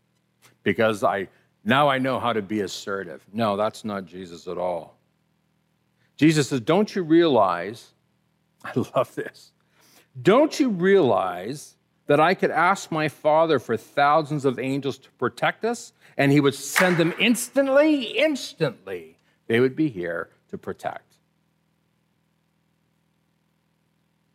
because 0.62 1.04
I 1.04 1.28
now 1.64 1.88
I 1.88 1.98
know 1.98 2.18
how 2.18 2.32
to 2.32 2.40
be 2.40 2.60
assertive. 2.60 3.22
No, 3.32 3.56
that's 3.56 3.84
not 3.84 4.06
Jesus 4.06 4.46
at 4.48 4.56
all. 4.56 4.96
Jesus 6.16 6.48
says, 6.48 6.60
Don't 6.60 6.94
you 6.94 7.02
realize? 7.02 7.92
I 8.64 8.72
love 8.94 9.14
this. 9.14 9.52
Don't 10.20 10.58
you 10.58 10.70
realize 10.70 11.74
that 12.06 12.20
I 12.20 12.34
could 12.34 12.50
ask 12.50 12.90
my 12.90 13.08
Father 13.08 13.58
for 13.58 13.76
thousands 13.76 14.44
of 14.44 14.58
angels 14.58 14.98
to 14.98 15.10
protect 15.12 15.64
us, 15.64 15.92
and 16.16 16.32
He 16.32 16.40
would 16.40 16.54
send 16.54 16.96
them 16.96 17.14
instantly, 17.18 18.18
instantly. 18.18 19.18
They 19.46 19.60
would 19.60 19.76
be 19.76 19.88
here 19.88 20.30
to 20.48 20.58
protect. 20.58 21.08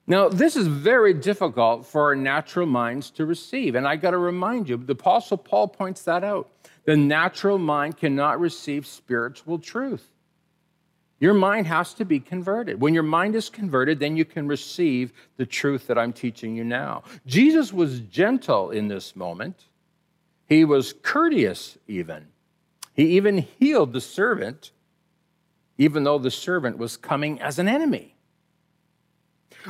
Now, 0.06 0.28
this 0.28 0.56
is 0.56 0.68
very 0.68 1.14
difficult 1.14 1.86
for 1.86 2.04
our 2.04 2.16
natural 2.16 2.66
minds 2.66 3.10
to 3.12 3.26
receive. 3.26 3.76
And 3.76 3.88
I 3.88 3.96
got 3.96 4.12
to 4.12 4.18
remind 4.18 4.68
you, 4.68 4.78
the 4.78 4.94
Apostle 4.94 5.38
Paul 5.38 5.70
points 5.70 6.04
that 6.04 6.24
out. 6.24 6.50
The 6.86 6.98
natural 6.98 7.58
mind 7.58 7.98
cannot 7.98 8.40
receive 8.40 8.86
spiritual 8.86 9.60
truth. 9.60 10.10
Your 11.20 11.34
mind 11.34 11.68
has 11.68 11.94
to 11.96 12.06
be 12.06 12.20
converted. 12.20 12.82
When 12.82 12.94
your 12.94 13.04
mind 13.04 13.36
is 13.36 13.50
converted, 13.50 14.00
then 14.00 14.18
you 14.18 14.26
can 14.26 14.48
receive 14.48 15.14
the 15.38 15.46
truth 15.46 15.88
that 15.88 15.98
I'm 15.98 16.12
teaching 16.12 16.56
you 16.56 16.64
now. 16.64 17.04
Jesus 17.26 17.72
was 17.72 18.02
gentle 18.02 18.72
in 18.72 18.88
this 18.88 19.16
moment, 19.16 19.66
he 20.46 20.66
was 20.66 20.94
courteous, 21.02 21.78
even. 21.88 22.28
He 22.94 23.18
even 23.18 23.40
healed 23.60 23.94
the 23.94 24.02
servant, 24.02 24.72
even 25.78 26.04
though 26.04 26.20
the 26.20 26.30
servant 26.30 26.78
was 26.78 26.96
coming 26.96 27.42
as 27.42 27.58
an 27.58 27.68
enemy. 27.68 28.16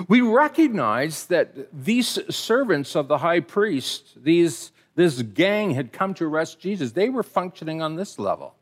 We 0.07 0.21
recognize 0.21 1.27
that 1.27 1.67
these 1.71 2.19
servants 2.35 2.95
of 2.95 3.07
the 3.07 3.19
high 3.19 3.39
priest, 3.39 4.23
these, 4.23 4.71
this 4.95 5.21
gang 5.21 5.71
had 5.71 5.93
come 5.93 6.13
to 6.15 6.25
arrest 6.25 6.59
Jesus. 6.59 6.91
They 6.91 7.09
were 7.09 7.23
functioning 7.23 7.81
on 7.81 7.95
this 7.95 8.17
level, 8.17 8.55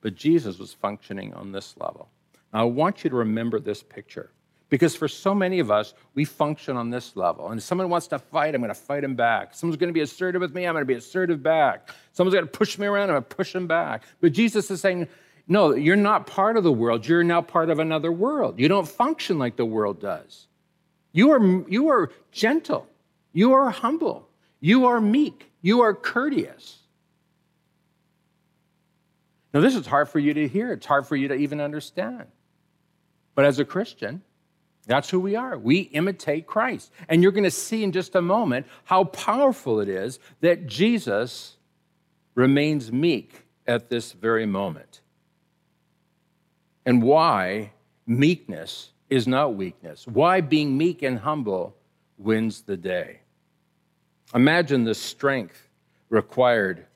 but 0.00 0.14
Jesus 0.14 0.58
was 0.58 0.72
functioning 0.72 1.34
on 1.34 1.52
this 1.52 1.74
level. 1.78 2.08
Now, 2.52 2.60
I 2.60 2.64
want 2.64 3.04
you 3.04 3.10
to 3.10 3.16
remember 3.16 3.60
this 3.60 3.82
picture 3.82 4.30
because 4.70 4.94
for 4.94 5.08
so 5.08 5.34
many 5.34 5.60
of 5.60 5.70
us, 5.70 5.94
we 6.14 6.24
function 6.24 6.76
on 6.76 6.90
this 6.90 7.16
level. 7.16 7.50
And 7.50 7.58
if 7.58 7.64
someone 7.64 7.88
wants 7.88 8.06
to 8.08 8.18
fight, 8.18 8.54
I'm 8.54 8.60
going 8.60 8.68
to 8.68 8.74
fight 8.74 9.02
him 9.02 9.14
back. 9.14 9.54
Someone's 9.54 9.78
going 9.78 9.88
to 9.88 9.94
be 9.94 10.00
assertive 10.00 10.40
with 10.40 10.54
me, 10.54 10.66
I'm 10.66 10.74
going 10.74 10.82
to 10.82 10.86
be 10.86 10.94
assertive 10.94 11.42
back. 11.42 11.90
Someone's 12.12 12.34
going 12.34 12.46
to 12.46 12.50
push 12.50 12.78
me 12.78 12.86
around, 12.86 13.04
I'm 13.04 13.14
going 13.14 13.22
to 13.22 13.36
push 13.36 13.54
him 13.54 13.66
back. 13.66 14.04
But 14.20 14.32
Jesus 14.32 14.70
is 14.70 14.80
saying, 14.80 15.08
No, 15.46 15.74
you're 15.74 15.96
not 15.96 16.26
part 16.26 16.56
of 16.56 16.64
the 16.64 16.72
world. 16.72 17.06
You're 17.06 17.24
now 17.24 17.40
part 17.40 17.70
of 17.70 17.78
another 17.78 18.12
world. 18.12 18.58
You 18.58 18.68
don't 18.68 18.88
function 18.88 19.38
like 19.38 19.56
the 19.56 19.64
world 19.64 20.00
does. 20.00 20.46
You 21.12 21.30
are, 21.30 21.68
you 21.68 21.88
are 21.88 22.12
gentle. 22.30 22.86
You 23.32 23.52
are 23.54 23.70
humble. 23.70 24.28
You 24.60 24.86
are 24.86 25.00
meek. 25.00 25.50
You 25.62 25.80
are 25.80 25.94
courteous. 25.94 26.78
Now, 29.52 29.60
this 29.60 29.74
is 29.74 29.86
hard 29.86 30.08
for 30.08 30.18
you 30.18 30.34
to 30.34 30.48
hear. 30.48 30.72
It's 30.72 30.86
hard 30.86 31.06
for 31.06 31.16
you 31.16 31.28
to 31.28 31.34
even 31.34 31.60
understand. 31.60 32.26
But 33.34 33.44
as 33.44 33.58
a 33.58 33.64
Christian, 33.64 34.22
that's 34.86 35.10
who 35.10 35.20
we 35.20 35.36
are. 35.36 35.56
We 35.56 35.80
imitate 35.80 36.46
Christ. 36.46 36.92
And 37.08 37.22
you're 37.22 37.32
going 37.32 37.44
to 37.44 37.50
see 37.50 37.82
in 37.82 37.92
just 37.92 38.14
a 38.14 38.22
moment 38.22 38.66
how 38.84 39.04
powerful 39.04 39.80
it 39.80 39.88
is 39.88 40.18
that 40.40 40.66
Jesus 40.66 41.56
remains 42.34 42.92
meek 42.92 43.44
at 43.66 43.90
this 43.90 44.12
very 44.12 44.46
moment. 44.46 45.02
And 46.86 47.02
why 47.02 47.72
meekness 48.06 48.90
is 49.10 49.26
not 49.26 49.54
weakness. 49.54 50.06
Why 50.06 50.40
being 50.40 50.76
meek 50.76 51.02
and 51.02 51.18
humble 51.18 51.76
wins 52.18 52.62
the 52.62 52.76
day. 52.76 53.20
Imagine 54.34 54.84
the 54.84 54.94
strength 54.94 55.68
required 56.10 56.86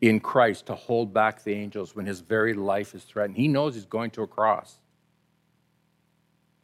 in 0.00 0.20
Christ 0.20 0.66
to 0.66 0.74
hold 0.74 1.12
back 1.12 1.44
the 1.44 1.52
angels 1.52 1.94
when 1.94 2.06
his 2.06 2.20
very 2.20 2.54
life 2.54 2.94
is 2.94 3.02
threatened. 3.04 3.36
He 3.36 3.48
knows 3.48 3.74
he's 3.74 3.84
going 3.84 4.10
to 4.12 4.22
a 4.22 4.26
cross. 4.26 4.76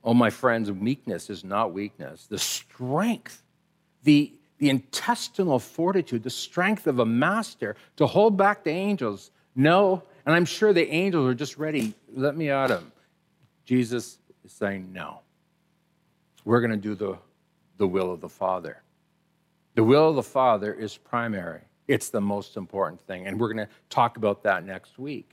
Oh, 0.03 0.15
my 0.15 0.31
friends, 0.31 0.71
meekness 0.71 1.29
is 1.29 1.45
not 1.45 1.73
weakness. 1.73 2.27
The 2.27 2.39
strength, 2.39 3.43
the, 4.05 4.33
the 4.59 4.71
intestinal 4.71 5.59
fortitude, 5.59 6.23
the 6.23 6.31
strength 6.31 6.87
of 6.87 7.01
a 7.01 7.05
master 7.05 7.77
to 7.97 8.07
hold 8.07 8.37
back 8.37 8.63
the 8.65 8.71
angels. 8.71 9.31
No, 9.55 10.03
and 10.25 10.35
I'm 10.35 10.45
sure 10.45 10.73
the 10.73 10.89
angels 10.89 11.29
are 11.29 11.35
just 11.35 11.59
ready. 11.59 11.93
Let 12.15 12.37
me 12.37 12.51
at 12.51 12.71
him. 12.71 12.93
Jesus 13.65 14.19
is 14.45 14.53
saying, 14.53 14.93
no. 14.93 15.21
We're 16.45 16.61
going 16.61 16.71
to 16.71 16.77
do 16.77 16.95
the, 16.95 17.19
the 17.77 17.89
will 17.89 18.13
of 18.13 18.21
the 18.21 18.29
Father. 18.29 18.81
The 19.75 19.83
will 19.83 20.11
of 20.11 20.17
the 20.17 20.23
Father 20.23 20.73
is 20.73 20.97
primary. 20.97 21.63
It's 21.89 22.11
the 22.11 22.21
most 22.21 22.57
important 22.57 23.01
thing. 23.03 23.27
And 23.27 23.39
we're 23.39 23.53
going 23.53 23.67
to 23.67 23.73
talk 23.91 24.17
about 24.17 24.43
that 24.43 24.65
next 24.65 24.99
week. 24.99 25.31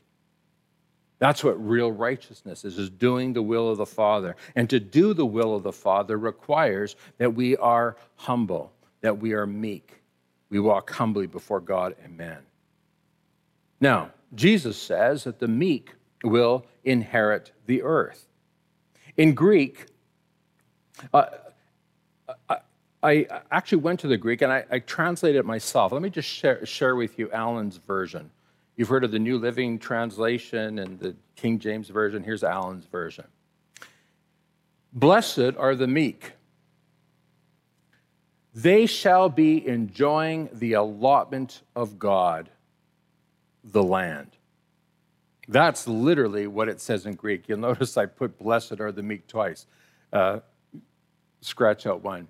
That's 1.20 1.44
what 1.44 1.54
real 1.66 1.92
righteousness 1.92 2.66
is, 2.66 2.78
is 2.78 2.89
doing 2.89 3.34
the 3.34 3.42
will 3.42 3.70
of 3.70 3.78
the 3.78 3.86
Father. 3.86 4.36
And 4.56 4.70
to 4.70 4.80
do 4.80 5.13
the 5.13 5.26
will 5.26 5.56
of 5.56 5.63
the 5.63 5.72
Father 5.72 6.18
requires 6.18 6.96
that 7.18 7.34
we 7.34 7.56
are 7.58 7.96
humble, 8.16 8.74
that 9.02 9.18
we 9.20 9.34
are 9.34 9.48
meek. 9.48 10.02
We 10.50 10.60
walk 10.60 10.92
humbly 10.92 11.28
before 11.28 11.62
God 11.62 11.96
and 12.04 12.18
man. 12.18 12.39
Now, 13.80 14.12
Jesus 14.36 14.78
says 14.78 15.24
that 15.24 15.39
the 15.39 15.48
meek 15.48 15.94
will 16.24 16.66
inherit 16.84 17.52
the 17.66 17.84
earth. 17.84 18.28
In 19.18 19.34
Greek, 19.34 19.86
uh, 21.13 21.26
I, 23.04 23.28
actually 23.52 23.80
went 23.80 24.00
to 24.00 24.08
the 24.08 24.18
Greek 24.18 24.42
and 24.42 24.52
I, 24.52 24.63
I, 24.72 24.80
translated 24.80 25.39
it 25.39 25.46
myself. 25.46 25.92
Let 25.92 26.02
me 26.02 26.10
just 26.10 26.30
share, 26.30 26.66
share 26.66 26.96
with 26.96 27.20
you 27.20 27.30
Allen's 27.32 27.78
version. 27.78 28.32
You've 28.78 28.88
heard 28.88 29.04
of 29.04 29.12
the 29.12 29.20
New 29.20 29.38
Living 29.38 29.78
Translation 29.78 30.80
and 30.80 30.98
the 31.00 31.16
King 31.36 31.60
James 31.60 31.89
Version. 31.89 32.24
Here's 32.24 32.44
Allen's 32.44 32.86
version 32.86 33.26
Blessed 34.94 35.58
are 35.58 35.76
the 35.76 35.88
meek. 35.88 36.32
They 38.56 38.86
shall 38.86 39.30
be 39.30 39.68
enjoying 39.68 40.50
the 40.54 40.74
allotment 40.74 41.62
of 41.76 42.00
God, 42.00 42.50
the 43.63 43.84
land. 43.84 44.38
That's 45.48 45.88
literally 45.88 46.48
what 46.48 46.70
it 46.70 46.80
says 46.80 47.06
in 47.06 47.16
Greek. 47.16 47.50
You'll 47.50 47.58
notice 47.60 47.98
I 47.98 48.06
put 48.06 48.39
blessed 48.39 48.80
are 48.80 48.92
the 48.92 49.04
meek 49.04 49.28
twice. 49.28 49.66
Uh, 50.12 50.39
scratch 51.42 51.86
out 51.86 52.04
one. 52.04 52.28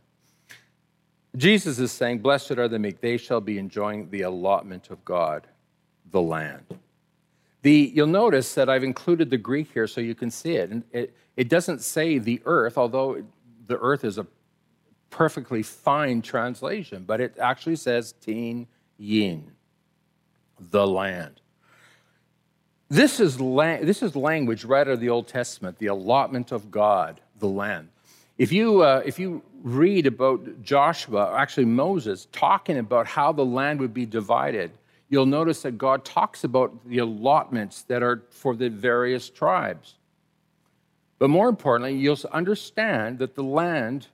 Jesus 1.36 1.80
is 1.80 1.92
saying, 1.92 2.20
Blessed 2.20 2.52
are 2.52 2.68
the 2.68 2.80
meek, 2.80 3.02
they 3.02 3.18
shall 3.18 3.42
be 3.42 3.58
enjoying 3.58 4.10
the 4.10 4.22
allotment 4.22 4.90
of 4.90 5.04
God, 5.04 5.48
the 6.12 6.22
land. 6.22 6.66
The, 7.64 7.92
you'll 7.94 8.08
notice 8.08 8.54
that 8.56 8.70
I've 8.70 8.84
included 8.84 9.30
the 9.30 9.38
Greek 9.38 9.72
here 9.74 9.88
so 9.88 10.02
you 10.02 10.16
can 10.16 10.30
see 10.30 10.56
it. 10.56 10.70
And 10.70 10.84
it, 10.92 11.16
it 11.38 11.50
doesn't 11.50 11.82
say 11.82 12.18
the 12.18 12.42
earth, 12.46 12.78
although 12.78 13.24
the 13.68 13.80
earth 13.80 14.04
is 14.04 14.18
a 14.18 14.28
perfectly 15.10 15.64
fine 15.64 16.22
translation, 16.22 17.06
but 17.08 17.22
it 17.22 17.38
actually 17.40 17.78
says 17.78 18.14
tin 18.20 18.68
yin, 18.98 19.52
the 20.60 20.86
land. 20.86 21.40
This 22.90 23.20
is, 23.20 23.40
la- 23.40 23.78
this 23.78 24.04
is 24.04 24.16
language 24.16 24.66
right 24.66 24.88
out 24.88 24.94
of 24.94 25.00
the 25.00 25.10
Old 25.10 25.28
Testament, 25.28 25.78
the 25.80 25.88
allotment 25.88 26.52
of 26.52 26.70
God, 26.70 27.22
the 27.40 27.48
land. 27.48 27.90
If 28.38 28.52
you, 28.52 28.82
uh, 28.82 29.02
if 29.06 29.18
you 29.18 29.42
read 29.64 30.06
about 30.06 30.62
Joshua, 30.62 31.32
or 31.32 31.38
actually 31.38 31.66
Moses, 31.66 32.28
talking 32.32 32.78
about 32.78 33.08
how 33.08 33.32
the 33.32 33.46
land 33.46 33.80
would 33.80 33.94
be 33.94 34.06
divided, 34.06 34.72
you'll 35.10 35.26
notice 35.26 35.62
that 35.62 35.78
God 35.78 36.04
talks 36.04 36.44
about 36.44 36.86
the 36.86 37.00
allotments 37.00 37.84
that 37.84 38.04
are 38.04 38.24
for 38.30 38.56
the 38.56 38.70
various 38.70 39.30
tribes. 39.30 39.96
But 41.18 41.30
more 41.30 41.48
importantly, 41.48 41.96
you'll 41.96 42.20
understand 42.32 43.20
that 43.20 43.36
the 43.36 43.44
land, 43.44 44.08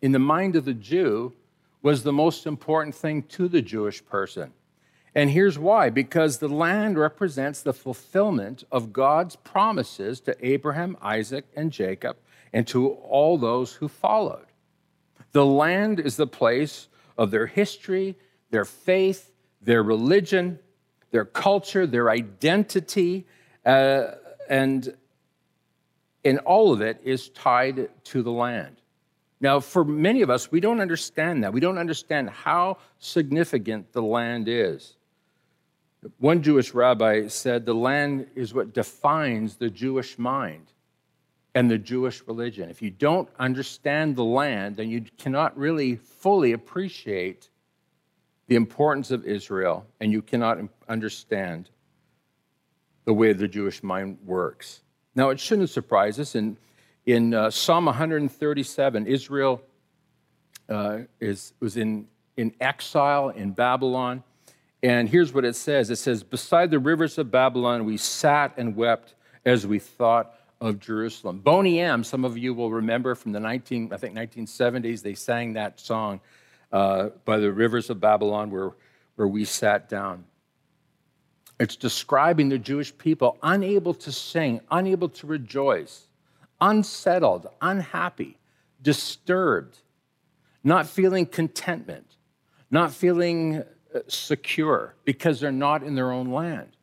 in 0.00 0.12
the 0.12 0.20
mind 0.20 0.54
of 0.54 0.64
the 0.64 0.74
Jew, 0.74 1.32
was 1.82 2.04
the 2.04 2.12
most 2.12 2.46
important 2.46 2.94
thing 2.94 3.24
to 3.24 3.48
the 3.48 3.60
Jewish 3.60 4.04
person. 4.06 4.52
And 5.16 5.30
here's 5.30 5.58
why 5.58 5.90
because 5.90 6.38
the 6.38 6.48
land 6.48 6.96
represents 6.96 7.60
the 7.60 7.74
fulfillment 7.74 8.62
of 8.70 8.92
God's 8.92 9.34
promises 9.34 10.20
to 10.20 10.36
Abraham, 10.46 10.96
Isaac, 11.02 11.46
and 11.56 11.72
Jacob, 11.72 12.16
and 12.52 12.68
to 12.68 12.90
all 12.90 13.36
those 13.36 13.74
who 13.74 13.88
followed. 13.88 14.46
The 15.32 15.44
land 15.44 15.98
is 15.98 16.16
the 16.16 16.26
place 16.26 16.88
of 17.16 17.30
their 17.30 17.46
history, 17.46 18.16
their 18.50 18.64
faith, 18.64 19.32
their 19.60 19.82
religion, 19.82 20.58
their 21.10 21.24
culture, 21.24 21.86
their 21.86 22.10
identity, 22.10 23.26
uh, 23.64 24.12
and, 24.48 24.94
and 26.24 26.38
all 26.40 26.72
of 26.72 26.80
it 26.80 27.00
is 27.02 27.30
tied 27.30 27.88
to 28.04 28.22
the 28.22 28.32
land. 28.32 28.76
Now, 29.40 29.58
for 29.58 29.84
many 29.84 30.22
of 30.22 30.30
us, 30.30 30.52
we 30.52 30.60
don't 30.60 30.80
understand 30.80 31.42
that. 31.42 31.52
We 31.52 31.60
don't 31.60 31.78
understand 31.78 32.30
how 32.30 32.78
significant 32.98 33.92
the 33.92 34.02
land 34.02 34.46
is. 34.48 34.96
One 36.18 36.42
Jewish 36.42 36.74
rabbi 36.74 37.28
said 37.28 37.64
the 37.64 37.74
land 37.74 38.28
is 38.34 38.54
what 38.54 38.72
defines 38.72 39.56
the 39.56 39.70
Jewish 39.70 40.18
mind 40.18 40.72
and 41.54 41.70
the 41.70 41.78
Jewish 41.78 42.22
religion. 42.26 42.70
If 42.70 42.80
you 42.80 42.90
don't 42.90 43.28
understand 43.38 44.16
the 44.16 44.24
land, 44.24 44.76
then 44.76 44.88
you 44.88 45.04
cannot 45.18 45.56
really 45.56 45.96
fully 45.96 46.52
appreciate 46.52 47.50
the 48.48 48.56
importance 48.56 49.10
of 49.10 49.24
Israel, 49.24 49.86
and 50.00 50.12
you 50.12 50.22
cannot 50.22 50.58
understand 50.88 51.70
the 53.04 53.12
way 53.12 53.32
the 53.32 53.48
Jewish 53.48 53.82
mind 53.82 54.18
works. 54.24 54.82
Now, 55.14 55.30
it 55.30 55.40
shouldn't 55.40 55.70
surprise 55.70 56.18
us. 56.18 56.34
In, 56.34 56.56
in 57.04 57.34
uh, 57.34 57.50
Psalm 57.50 57.86
137, 57.86 59.06
Israel 59.06 59.62
uh, 60.68 61.00
is, 61.20 61.52
was 61.60 61.76
in, 61.76 62.06
in 62.36 62.54
exile 62.60 63.28
in 63.30 63.52
Babylon. 63.52 64.22
And 64.82 65.08
here's 65.08 65.32
what 65.32 65.44
it 65.44 65.54
says 65.54 65.90
it 65.90 65.96
says, 65.96 66.22
Beside 66.22 66.70
the 66.70 66.78
rivers 66.78 67.18
of 67.18 67.30
Babylon, 67.30 67.84
we 67.84 67.96
sat 67.96 68.54
and 68.56 68.74
wept 68.74 69.14
as 69.44 69.66
we 69.66 69.78
thought 69.78 70.34
of 70.62 70.78
Jerusalem. 70.78 71.40
Boney 71.40 71.80
M, 71.80 72.04
some 72.04 72.24
of 72.24 72.38
you 72.38 72.54
will 72.54 72.70
remember 72.70 73.16
from 73.16 73.32
the 73.32 73.40
19, 73.40 73.92
I 73.92 73.96
think 73.96 74.14
1970s, 74.14 75.02
they 75.02 75.14
sang 75.14 75.54
that 75.54 75.80
song 75.80 76.20
uh, 76.70 77.08
by 77.24 77.38
the 77.38 77.52
rivers 77.52 77.90
of 77.90 78.00
Babylon 78.00 78.48
where, 78.48 78.70
where 79.16 79.26
we 79.26 79.44
sat 79.44 79.88
down. 79.88 80.24
It's 81.58 81.74
describing 81.74 82.48
the 82.48 82.58
Jewish 82.58 82.96
people 82.96 83.38
unable 83.42 83.92
to 83.94 84.12
sing, 84.12 84.60
unable 84.70 85.08
to 85.08 85.26
rejoice, 85.26 86.06
unsettled, 86.60 87.48
unhappy, 87.60 88.38
disturbed, 88.80 89.78
not 90.62 90.86
feeling 90.86 91.26
contentment, 91.26 92.16
not 92.70 92.92
feeling 92.92 93.64
uh, 93.94 93.98
secure 94.06 94.94
because 95.04 95.40
they're 95.40 95.50
not 95.50 95.82
in 95.82 95.96
their 95.96 96.12
own 96.12 96.30
land. 96.30 96.76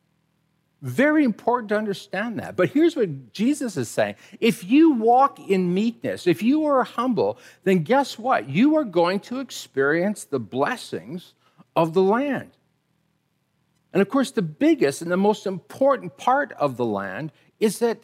Very 0.82 1.24
important 1.24 1.68
to 1.70 1.76
understand 1.76 2.38
that. 2.38 2.56
But 2.56 2.70
here's 2.70 2.96
what 2.96 3.32
Jesus 3.32 3.76
is 3.76 3.88
saying 3.88 4.14
if 4.40 4.64
you 4.64 4.92
walk 4.92 5.38
in 5.38 5.74
meekness, 5.74 6.26
if 6.26 6.42
you 6.42 6.64
are 6.64 6.84
humble, 6.84 7.38
then 7.64 7.82
guess 7.82 8.18
what? 8.18 8.48
You 8.48 8.76
are 8.76 8.84
going 8.84 9.20
to 9.20 9.40
experience 9.40 10.24
the 10.24 10.40
blessings 10.40 11.34
of 11.76 11.92
the 11.92 12.02
land. 12.02 12.52
And 13.92 14.00
of 14.00 14.08
course, 14.08 14.30
the 14.30 14.42
biggest 14.42 15.02
and 15.02 15.10
the 15.10 15.16
most 15.16 15.46
important 15.46 16.16
part 16.16 16.52
of 16.52 16.76
the 16.76 16.84
land 16.84 17.32
is 17.58 17.80
that 17.80 17.98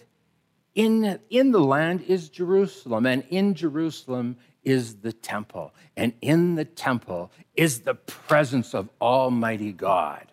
in, 0.75 1.19
in 1.31 1.53
the 1.53 1.61
land 1.61 2.03
is 2.03 2.29
Jerusalem, 2.29 3.07
and 3.07 3.25
in 3.31 3.55
Jerusalem 3.55 4.37
is 4.63 4.97
the 4.97 5.13
temple, 5.13 5.73
and 5.97 6.13
in 6.21 6.57
the 6.57 6.67
temple 6.67 7.31
is 7.55 7.81
the 7.81 7.95
presence 7.95 8.75
of 8.75 8.91
Almighty 9.01 9.73
God. 9.73 10.27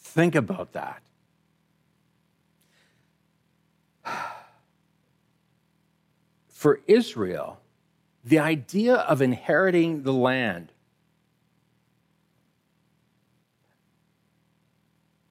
Think 0.00 0.34
about 0.34 0.72
that. 0.72 1.02
for 6.48 6.80
Israel, 6.86 7.60
the 8.24 8.38
idea 8.38 8.96
of 8.96 9.22
inheriting 9.22 10.02
the 10.02 10.12
land 10.12 10.72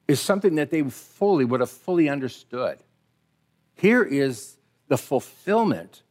is 0.08 0.20
something 0.20 0.56
that 0.56 0.70
they 0.70 0.82
fully 0.82 1.44
would 1.44 1.60
have 1.60 1.70
fully 1.70 2.08
understood. 2.08 2.78
Here 3.74 4.02
is 4.02 4.56
the 4.88 4.96
fulfillment 4.96 6.02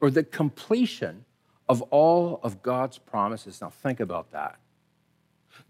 or 0.00 0.10
the 0.10 0.24
completion 0.24 1.24
of 1.68 1.80
all 1.82 2.40
of 2.42 2.62
God's 2.62 2.98
promises. 2.98 3.60
Now, 3.60 3.70
think 3.70 4.00
about 4.00 4.32
that. 4.32 4.58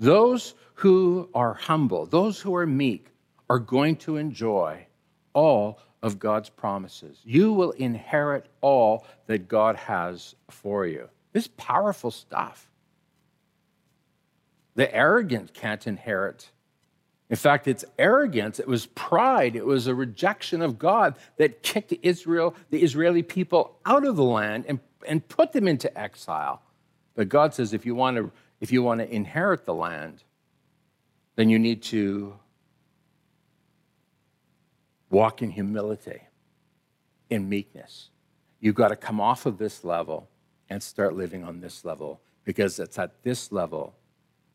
Those 0.00 0.54
who 0.74 1.28
are 1.34 1.54
humble, 1.54 2.06
those 2.06 2.40
who 2.40 2.56
are 2.56 2.66
meek, 2.66 3.08
are 3.48 3.58
going 3.58 3.96
to 3.96 4.16
enjoy 4.16 4.86
all 5.34 5.78
of 6.04 6.20
God's 6.20 6.50
promises. 6.50 7.18
You 7.24 7.52
will 7.52 7.72
inherit 7.72 8.46
all 8.60 9.06
that 9.26 9.48
God 9.48 9.74
has 9.74 10.36
for 10.48 10.86
you. 10.86 11.08
This 11.32 11.48
powerful 11.56 12.12
stuff. 12.12 12.70
The 14.76 14.94
arrogant 14.94 15.52
can't 15.52 15.84
inherit 15.86 16.50
in 17.30 17.36
fact, 17.36 17.66
it's 17.66 17.84
arrogance, 17.98 18.60
it 18.60 18.68
was 18.68 18.86
pride, 18.86 19.56
it 19.56 19.64
was 19.64 19.86
a 19.86 19.94
rejection 19.94 20.60
of 20.60 20.78
God 20.78 21.16
that 21.38 21.62
kicked 21.62 21.94
Israel, 22.02 22.54
the 22.70 22.82
Israeli 22.82 23.22
people, 23.22 23.78
out 23.86 24.06
of 24.06 24.16
the 24.16 24.24
land 24.24 24.66
and, 24.68 24.78
and 25.08 25.26
put 25.26 25.52
them 25.52 25.66
into 25.66 25.96
exile. 25.98 26.62
But 27.14 27.28
God 27.28 27.54
says 27.54 27.72
if 27.72 27.86
you 27.86 27.94
want 27.94 28.16
to 28.18 28.30
if 28.60 28.72
you 28.72 28.82
want 28.82 29.00
to 29.00 29.12
inherit 29.12 29.64
the 29.64 29.74
land, 29.74 30.22
then 31.36 31.48
you 31.48 31.58
need 31.58 31.82
to 31.82 32.38
walk 35.14 35.42
in 35.42 35.50
humility, 35.50 36.20
in 37.30 37.48
meekness. 37.48 38.10
You've 38.60 38.74
got 38.74 38.88
to 38.88 38.96
come 38.96 39.20
off 39.20 39.46
of 39.46 39.58
this 39.58 39.84
level 39.84 40.28
and 40.68 40.82
start 40.82 41.14
living 41.14 41.44
on 41.44 41.60
this 41.60 41.84
level 41.84 42.20
because 42.44 42.80
it's 42.80 42.98
at 42.98 43.22
this 43.22 43.52
level 43.52 43.94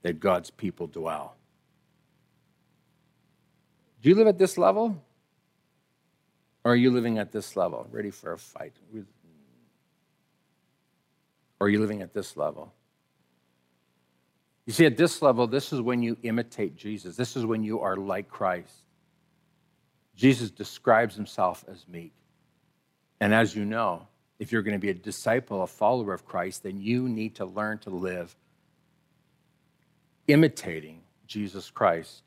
that 0.02 0.20
God's 0.20 0.50
people 0.50 0.88
dwell. 0.88 1.36
Do 4.02 4.10
you 4.10 4.16
live 4.16 4.28
at 4.28 4.38
this 4.38 4.58
level? 4.58 5.02
Or 6.66 6.74
are 6.74 6.76
you 6.76 6.92
living 6.92 7.18
at 7.18 7.32
this 7.32 7.56
level, 7.56 7.88
ready 7.90 8.12
for 8.12 8.34
a 8.34 8.38
fight? 8.38 8.74
Or 11.60 11.68
are 11.68 11.70
you 11.70 11.80
living 11.80 12.02
at 12.02 12.14
this 12.14 12.36
level? 12.36 12.74
You 14.66 14.74
see, 14.74 14.86
at 14.86 14.98
this 14.98 15.22
level, 15.22 15.48
this 15.48 15.72
is 15.72 15.80
when 15.80 16.04
you 16.04 16.18
imitate 16.22 16.76
Jesus. 16.76 17.16
This 17.16 17.38
is 17.38 17.46
when 17.46 17.64
you 17.64 17.80
are 17.80 17.96
like 17.96 18.28
Christ. 18.28 18.89
Jesus 20.20 20.52
describes 20.52 21.16
himself 21.16 21.64
as 21.72 21.88
meek. 21.88 22.12
And 23.22 23.34
as 23.34 23.56
you 23.56 23.64
know, 23.64 24.06
if 24.38 24.52
you're 24.52 24.62
going 24.62 24.74
to 24.74 24.80
be 24.80 24.90
a 24.90 24.94
disciple, 24.94 25.64
a 25.64 25.68
follower 25.68 26.14
of 26.14 26.26
Christ, 26.26 26.64
then 26.64 26.82
you 26.82 27.08
need 27.08 27.36
to 27.36 27.46
learn 27.46 27.78
to 27.80 27.90
live 27.90 28.36
imitating 30.28 31.00
Jesus 31.26 31.70
Christ 31.70 32.24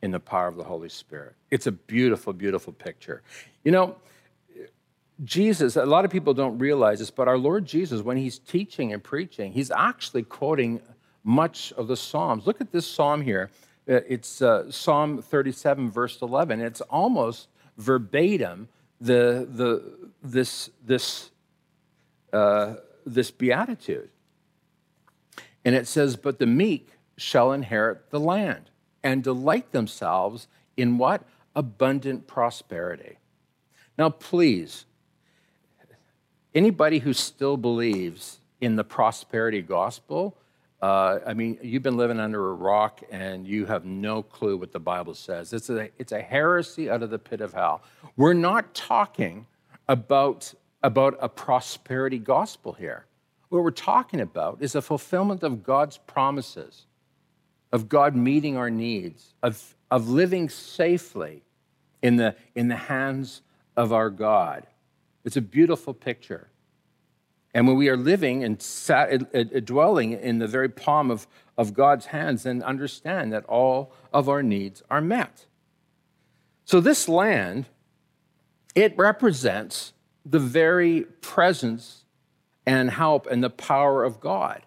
in 0.00 0.12
the 0.12 0.20
power 0.20 0.46
of 0.46 0.54
the 0.54 0.62
Holy 0.62 0.88
Spirit. 0.88 1.34
It's 1.50 1.66
a 1.66 1.72
beautiful, 1.72 2.32
beautiful 2.32 2.72
picture. 2.72 3.22
You 3.64 3.72
know, 3.72 3.96
Jesus, 5.24 5.74
a 5.74 5.84
lot 5.84 6.04
of 6.04 6.10
people 6.12 6.34
don't 6.34 6.58
realize 6.58 7.00
this, 7.00 7.10
but 7.10 7.26
our 7.26 7.38
Lord 7.38 7.66
Jesus, 7.66 8.00
when 8.02 8.16
he's 8.16 8.38
teaching 8.38 8.92
and 8.92 9.02
preaching, 9.02 9.50
he's 9.50 9.72
actually 9.72 10.22
quoting 10.22 10.80
much 11.24 11.72
of 11.72 11.88
the 11.88 11.96
Psalms. 11.96 12.46
Look 12.46 12.60
at 12.60 12.70
this 12.70 12.86
psalm 12.86 13.22
here. 13.22 13.50
Uh, 13.88 14.00
it's 14.08 14.40
uh, 14.40 14.70
Psalm 14.70 15.20
37, 15.20 15.90
verse 15.90 16.20
11. 16.22 16.60
It's 16.60 16.80
almost 16.82 17.48
verbatim 17.76 18.68
the, 19.00 19.46
the, 19.50 20.10
this, 20.22 20.70
this, 20.84 21.30
uh, 22.32 22.74
this 23.04 23.30
beatitude. 23.30 24.10
And 25.64 25.74
it 25.74 25.86
says, 25.86 26.16
But 26.16 26.38
the 26.38 26.46
meek 26.46 26.90
shall 27.16 27.52
inherit 27.52 28.10
the 28.10 28.20
land 28.20 28.70
and 29.02 29.22
delight 29.22 29.72
themselves 29.72 30.46
in 30.76 30.98
what? 30.98 31.22
Abundant 31.54 32.26
prosperity. 32.26 33.18
Now, 33.98 34.10
please, 34.10 34.86
anybody 36.54 37.00
who 37.00 37.12
still 37.12 37.56
believes 37.56 38.38
in 38.60 38.76
the 38.76 38.84
prosperity 38.84 39.60
gospel, 39.60 40.36
uh, 40.82 41.20
I 41.24 41.32
mean, 41.32 41.58
you've 41.62 41.82
been 41.82 41.96
living 41.96 42.18
under 42.18 42.50
a 42.50 42.54
rock 42.54 43.02
and 43.10 43.46
you 43.46 43.66
have 43.66 43.84
no 43.84 44.22
clue 44.22 44.56
what 44.56 44.72
the 44.72 44.80
Bible 44.80 45.14
says. 45.14 45.52
It's 45.52 45.70
a, 45.70 45.88
it's 45.98 46.12
a 46.12 46.20
heresy 46.20 46.90
out 46.90 47.02
of 47.02 47.10
the 47.10 47.18
pit 47.18 47.40
of 47.40 47.54
hell. 47.54 47.82
We're 48.16 48.32
not 48.32 48.74
talking 48.74 49.46
about, 49.88 50.52
about 50.82 51.16
a 51.20 51.28
prosperity 51.28 52.18
gospel 52.18 52.72
here. 52.72 53.06
What 53.48 53.62
we're 53.62 53.70
talking 53.70 54.20
about 54.20 54.58
is 54.60 54.74
a 54.74 54.82
fulfillment 54.82 55.44
of 55.44 55.62
God's 55.62 55.98
promises 55.98 56.86
of 57.72 57.88
God 57.88 58.14
meeting 58.14 58.56
our 58.56 58.70
needs, 58.70 59.34
of, 59.42 59.74
of 59.90 60.08
living 60.08 60.48
safely 60.48 61.42
in 62.02 62.16
the, 62.16 62.36
in 62.54 62.68
the 62.68 62.76
hands 62.76 63.40
of 63.76 63.92
our 63.92 64.10
God. 64.10 64.66
It's 65.24 65.36
a 65.36 65.40
beautiful 65.40 65.94
picture. 65.94 66.48
And 67.54 67.66
when 67.66 67.76
we 67.76 67.88
are 67.88 67.96
living 67.96 68.42
and 68.44 68.60
sat, 68.62 69.12
uh, 69.12 69.38
uh, 69.38 69.60
dwelling 69.60 70.12
in 70.12 70.38
the 70.38 70.46
very 70.46 70.68
palm 70.68 71.10
of, 71.10 71.26
of 71.58 71.74
God's 71.74 72.06
hands, 72.06 72.44
then 72.44 72.62
understand 72.62 73.32
that 73.32 73.44
all 73.44 73.92
of 74.12 74.28
our 74.28 74.42
needs 74.42 74.82
are 74.90 75.02
met. 75.02 75.46
So, 76.64 76.80
this 76.80 77.08
land, 77.08 77.66
it 78.74 78.96
represents 78.96 79.92
the 80.24 80.38
very 80.38 81.02
presence 81.20 82.04
and 82.64 82.90
help 82.90 83.26
and 83.26 83.42
the 83.42 83.50
power 83.50 84.04
of 84.04 84.20
God 84.20 84.64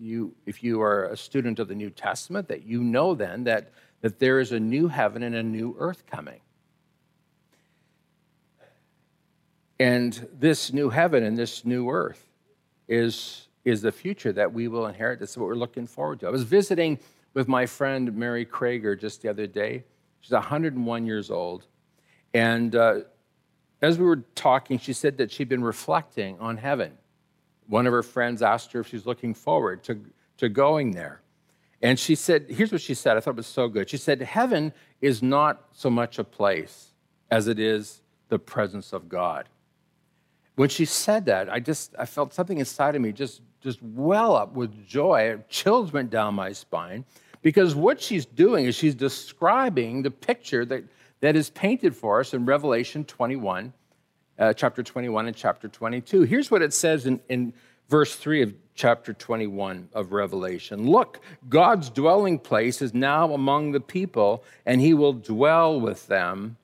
you, 0.00 0.34
if 0.46 0.62
you 0.64 0.80
are 0.80 1.04
a 1.04 1.16
student 1.16 1.58
of 1.58 1.68
the 1.68 1.74
New 1.74 1.90
Testament, 1.90 2.48
that 2.48 2.64
you 2.64 2.82
know 2.82 3.14
then 3.14 3.44
that, 3.44 3.72
that 4.00 4.18
there 4.18 4.40
is 4.40 4.52
a 4.52 4.58
new 4.58 4.88
heaven 4.88 5.22
and 5.22 5.34
a 5.34 5.42
new 5.42 5.76
earth 5.78 6.06
coming. 6.06 6.40
And 9.80 10.28
this 10.32 10.72
new 10.72 10.90
heaven 10.90 11.24
and 11.24 11.36
this 11.36 11.64
new 11.64 11.90
earth 11.90 12.24
is, 12.86 13.48
is 13.64 13.82
the 13.82 13.90
future 13.90 14.32
that 14.32 14.52
we 14.52 14.68
will 14.68 14.86
inherit. 14.86 15.18
That's 15.18 15.36
what 15.36 15.48
we're 15.48 15.54
looking 15.56 15.88
forward 15.88 16.20
to. 16.20 16.28
I 16.28 16.30
was 16.30 16.44
visiting 16.44 17.00
with 17.34 17.48
my 17.48 17.66
friend 17.66 18.14
Mary 18.14 18.46
Krager 18.46 18.96
just 19.00 19.22
the 19.22 19.28
other 19.28 19.48
day. 19.48 19.82
She's 20.20 20.30
101 20.30 21.04
years 21.04 21.32
old. 21.32 21.66
And 22.32 22.76
uh, 22.76 23.00
as 23.82 23.98
we 23.98 24.04
were 24.04 24.22
talking, 24.36 24.78
she 24.78 24.92
said 24.92 25.18
that 25.18 25.32
she'd 25.32 25.48
been 25.48 25.64
reflecting 25.64 26.38
on 26.38 26.58
heaven 26.58 26.92
one 27.70 27.86
of 27.86 27.92
her 27.92 28.02
friends 28.02 28.42
asked 28.42 28.72
her 28.72 28.80
if 28.80 28.88
she's 28.88 29.06
looking 29.06 29.32
forward 29.32 29.84
to, 29.84 30.04
to 30.38 30.48
going 30.48 30.90
there. 30.90 31.22
And 31.80 31.98
she 31.98 32.16
said, 32.16 32.46
here's 32.50 32.72
what 32.72 32.80
she 32.80 32.94
said. 32.94 33.16
I 33.16 33.20
thought 33.20 33.30
it 33.30 33.36
was 33.36 33.46
so 33.46 33.68
good. 33.68 33.88
She 33.88 33.96
said, 33.96 34.20
Heaven 34.20 34.74
is 35.00 35.22
not 35.22 35.68
so 35.72 35.88
much 35.88 36.18
a 36.18 36.24
place 36.24 36.88
as 37.30 37.48
it 37.48 37.58
is 37.58 38.02
the 38.28 38.38
presence 38.38 38.92
of 38.92 39.08
God. 39.08 39.48
When 40.56 40.68
she 40.68 40.84
said 40.84 41.26
that, 41.26 41.50
I 41.50 41.60
just 41.60 41.94
I 41.98 42.06
felt 42.06 42.34
something 42.34 42.58
inside 42.58 42.96
of 42.96 43.02
me 43.02 43.12
just, 43.12 43.40
just 43.60 43.82
well 43.82 44.36
up 44.36 44.54
with 44.54 44.86
joy. 44.86 45.38
Chills 45.48 45.92
went 45.92 46.10
down 46.10 46.34
my 46.34 46.52
spine 46.52 47.04
because 47.42 47.74
what 47.74 48.00
she's 48.00 48.26
doing 48.26 48.66
is 48.66 48.74
she's 48.74 48.94
describing 48.94 50.02
the 50.02 50.10
picture 50.10 50.64
that, 50.66 50.84
that 51.20 51.36
is 51.36 51.50
painted 51.50 51.96
for 51.96 52.20
us 52.20 52.34
in 52.34 52.44
Revelation 52.44 53.04
21 53.04 53.72
uh, 54.40 54.54
chapter 54.54 54.82
21 54.82 55.26
and 55.26 55.36
chapter 55.36 55.68
22. 55.68 56.22
Here's 56.22 56.50
what 56.50 56.62
it 56.62 56.72
says 56.72 57.06
in, 57.06 57.20
in 57.28 57.52
verse 57.88 58.16
3 58.16 58.42
of 58.42 58.54
chapter 58.74 59.12
21 59.12 59.90
of 59.92 60.12
Revelation 60.12 60.90
Look, 60.90 61.20
God's 61.48 61.90
dwelling 61.90 62.38
place 62.38 62.80
is 62.80 62.94
now 62.94 63.32
among 63.34 63.72
the 63.72 63.80
people, 63.80 64.42
and 64.64 64.80
he 64.80 64.94
will 64.94 65.12
dwell 65.12 65.78
with 65.78 66.06
them. 66.06 66.56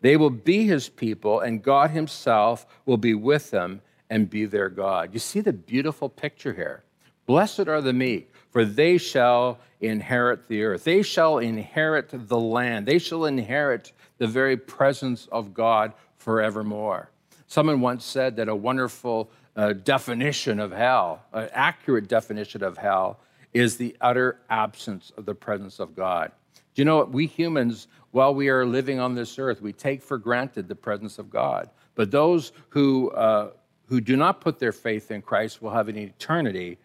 They 0.00 0.16
will 0.16 0.30
be 0.30 0.66
his 0.66 0.88
people, 0.88 1.40
and 1.40 1.62
God 1.62 1.90
himself 1.90 2.66
will 2.86 2.96
be 2.96 3.14
with 3.14 3.50
them 3.50 3.82
and 4.08 4.30
be 4.30 4.46
their 4.46 4.68
God. 4.68 5.10
You 5.12 5.20
see 5.20 5.40
the 5.40 5.52
beautiful 5.52 6.08
picture 6.08 6.54
here. 6.54 6.82
Blessed 7.26 7.68
are 7.68 7.80
the 7.80 7.92
meek, 7.92 8.32
for 8.50 8.64
they 8.64 8.98
shall 8.98 9.58
inherit 9.80 10.48
the 10.48 10.64
earth. 10.64 10.84
They 10.84 11.02
shall 11.02 11.38
inherit 11.38 12.10
the 12.28 12.40
land. 12.40 12.86
They 12.86 12.98
shall 12.98 13.24
inherit 13.24 13.92
the 14.18 14.26
very 14.26 14.56
presence 14.56 15.28
of 15.30 15.54
God 15.54 15.92
forevermore. 16.16 17.10
Someone 17.46 17.80
once 17.80 18.04
said 18.04 18.36
that 18.36 18.48
a 18.48 18.54
wonderful 18.54 19.30
uh, 19.56 19.72
definition 19.72 20.60
of 20.60 20.72
hell, 20.72 21.22
an 21.32 21.48
accurate 21.52 22.08
definition 22.08 22.62
of 22.62 22.78
hell, 22.78 23.20
is 23.52 23.76
the 23.76 23.96
utter 24.00 24.38
absence 24.48 25.12
of 25.16 25.26
the 25.26 25.34
presence 25.34 25.80
of 25.80 25.96
God. 25.96 26.32
You 26.80 26.86
know 26.86 26.96
what? 26.96 27.12
We 27.12 27.26
humans, 27.26 27.88
while 28.12 28.34
we 28.34 28.48
are 28.48 28.64
living 28.64 28.98
on 29.00 29.14
this 29.14 29.38
earth, 29.38 29.60
we 29.60 29.70
take 29.70 30.02
for 30.02 30.16
granted 30.16 30.66
the 30.66 30.74
presence 30.74 31.18
of 31.18 31.28
God. 31.28 31.68
But 31.94 32.10
those 32.10 32.52
who, 32.70 33.10
uh, 33.10 33.50
who 33.84 34.00
do 34.00 34.16
not 34.16 34.40
put 34.40 34.58
their 34.58 34.72
faith 34.72 35.10
in 35.10 35.20
Christ 35.20 35.60
will 35.60 35.72
have 35.72 35.88
an 35.88 35.98
eternity 35.98 36.78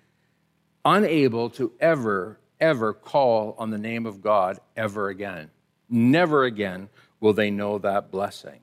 unable 0.83 1.49
to 1.51 1.71
ever, 1.79 2.41
ever 2.59 2.91
call 2.91 3.55
on 3.57 3.69
the 3.69 3.77
name 3.77 4.05
of 4.05 4.21
God 4.21 4.59
ever 4.75 5.07
again. 5.07 5.49
Never 5.89 6.43
again 6.43 6.89
will 7.21 7.31
they 7.31 7.49
know 7.49 7.77
that 7.77 8.11
blessing. 8.11 8.59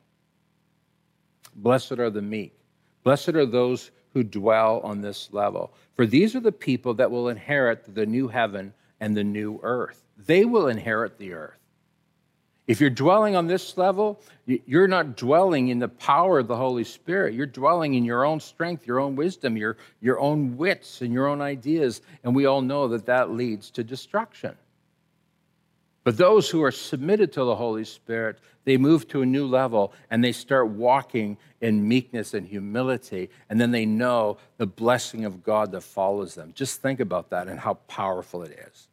Blessed 1.56 1.92
are 1.92 2.10
the 2.10 2.20
meek, 2.20 2.52
Blessed 3.04 3.30
are 3.30 3.46
those 3.46 3.90
who 4.12 4.22
dwell 4.22 4.82
on 4.84 5.00
this 5.00 5.32
level, 5.32 5.72
for 5.94 6.04
these 6.04 6.36
are 6.36 6.40
the 6.40 6.52
people 6.52 6.92
that 6.92 7.10
will 7.10 7.30
inherit 7.30 7.94
the 7.94 8.04
new 8.04 8.28
heaven 8.28 8.74
and 9.00 9.16
the 9.16 9.24
new 9.24 9.58
earth. 9.62 10.04
They 10.26 10.44
will 10.44 10.68
inherit 10.68 11.18
the 11.18 11.32
earth. 11.34 11.58
If 12.68 12.80
you're 12.80 12.90
dwelling 12.90 13.34
on 13.34 13.48
this 13.48 13.76
level, 13.76 14.20
you're 14.46 14.86
not 14.86 15.16
dwelling 15.16 15.68
in 15.68 15.80
the 15.80 15.88
power 15.88 16.38
of 16.38 16.46
the 16.46 16.56
Holy 16.56 16.84
Spirit. 16.84 17.34
You're 17.34 17.46
dwelling 17.46 17.94
in 17.94 18.04
your 18.04 18.24
own 18.24 18.38
strength, 18.38 18.86
your 18.86 19.00
own 19.00 19.16
wisdom, 19.16 19.56
your, 19.56 19.76
your 20.00 20.20
own 20.20 20.56
wits, 20.56 21.02
and 21.02 21.12
your 21.12 21.26
own 21.26 21.40
ideas. 21.40 22.02
And 22.22 22.36
we 22.36 22.46
all 22.46 22.62
know 22.62 22.88
that 22.88 23.06
that 23.06 23.30
leads 23.30 23.70
to 23.72 23.84
destruction. 23.84 24.56
But 26.04 26.16
those 26.16 26.50
who 26.50 26.62
are 26.62 26.72
submitted 26.72 27.32
to 27.32 27.44
the 27.44 27.56
Holy 27.56 27.84
Spirit, 27.84 28.38
they 28.64 28.76
move 28.76 29.08
to 29.08 29.22
a 29.22 29.26
new 29.26 29.46
level 29.46 29.92
and 30.10 30.22
they 30.22 30.32
start 30.32 30.68
walking 30.68 31.38
in 31.60 31.86
meekness 31.86 32.32
and 32.32 32.46
humility. 32.46 33.30
And 33.50 33.60
then 33.60 33.72
they 33.72 33.86
know 33.86 34.38
the 34.56 34.66
blessing 34.66 35.24
of 35.24 35.42
God 35.42 35.72
that 35.72 35.82
follows 35.82 36.34
them. 36.34 36.52
Just 36.54 36.80
think 36.80 37.00
about 37.00 37.30
that 37.30 37.48
and 37.48 37.58
how 37.58 37.74
powerful 37.74 38.42
it 38.42 38.58
is. 38.68 38.88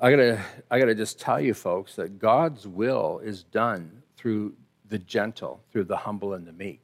I 0.00 0.10
gotta, 0.10 0.44
I 0.70 0.78
gotta 0.78 0.94
just 0.94 1.18
tell 1.18 1.40
you, 1.40 1.54
folks, 1.54 1.96
that 1.96 2.18
God's 2.18 2.66
will 2.66 3.20
is 3.22 3.42
done 3.44 4.02
through 4.16 4.54
the 4.88 4.98
gentle, 4.98 5.60
through 5.72 5.84
the 5.84 5.96
humble 5.96 6.34
and 6.34 6.46
the 6.46 6.52
meek. 6.52 6.80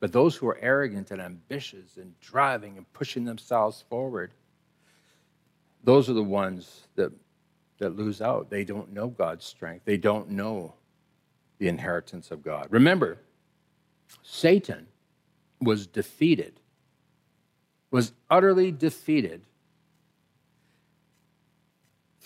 But 0.00 0.12
those 0.12 0.36
who 0.36 0.48
are 0.48 0.58
arrogant 0.60 1.10
and 1.10 1.20
ambitious 1.20 1.96
and 1.96 2.18
driving 2.20 2.76
and 2.76 2.90
pushing 2.92 3.24
themselves 3.24 3.84
forward, 3.88 4.32
those 5.84 6.08
are 6.08 6.14
the 6.14 6.22
ones 6.22 6.88
that, 6.96 7.12
that 7.78 7.96
lose 7.96 8.20
out. 8.20 8.50
They 8.50 8.64
don't 8.64 8.92
know 8.92 9.08
God's 9.08 9.44
strength, 9.44 9.84
they 9.84 9.96
don't 9.96 10.30
know 10.30 10.74
the 11.58 11.68
inheritance 11.68 12.30
of 12.30 12.42
God. 12.42 12.66
Remember, 12.70 13.18
Satan 14.22 14.86
was 15.60 15.86
defeated, 15.86 16.58
was 17.90 18.12
utterly 18.30 18.72
defeated 18.72 19.42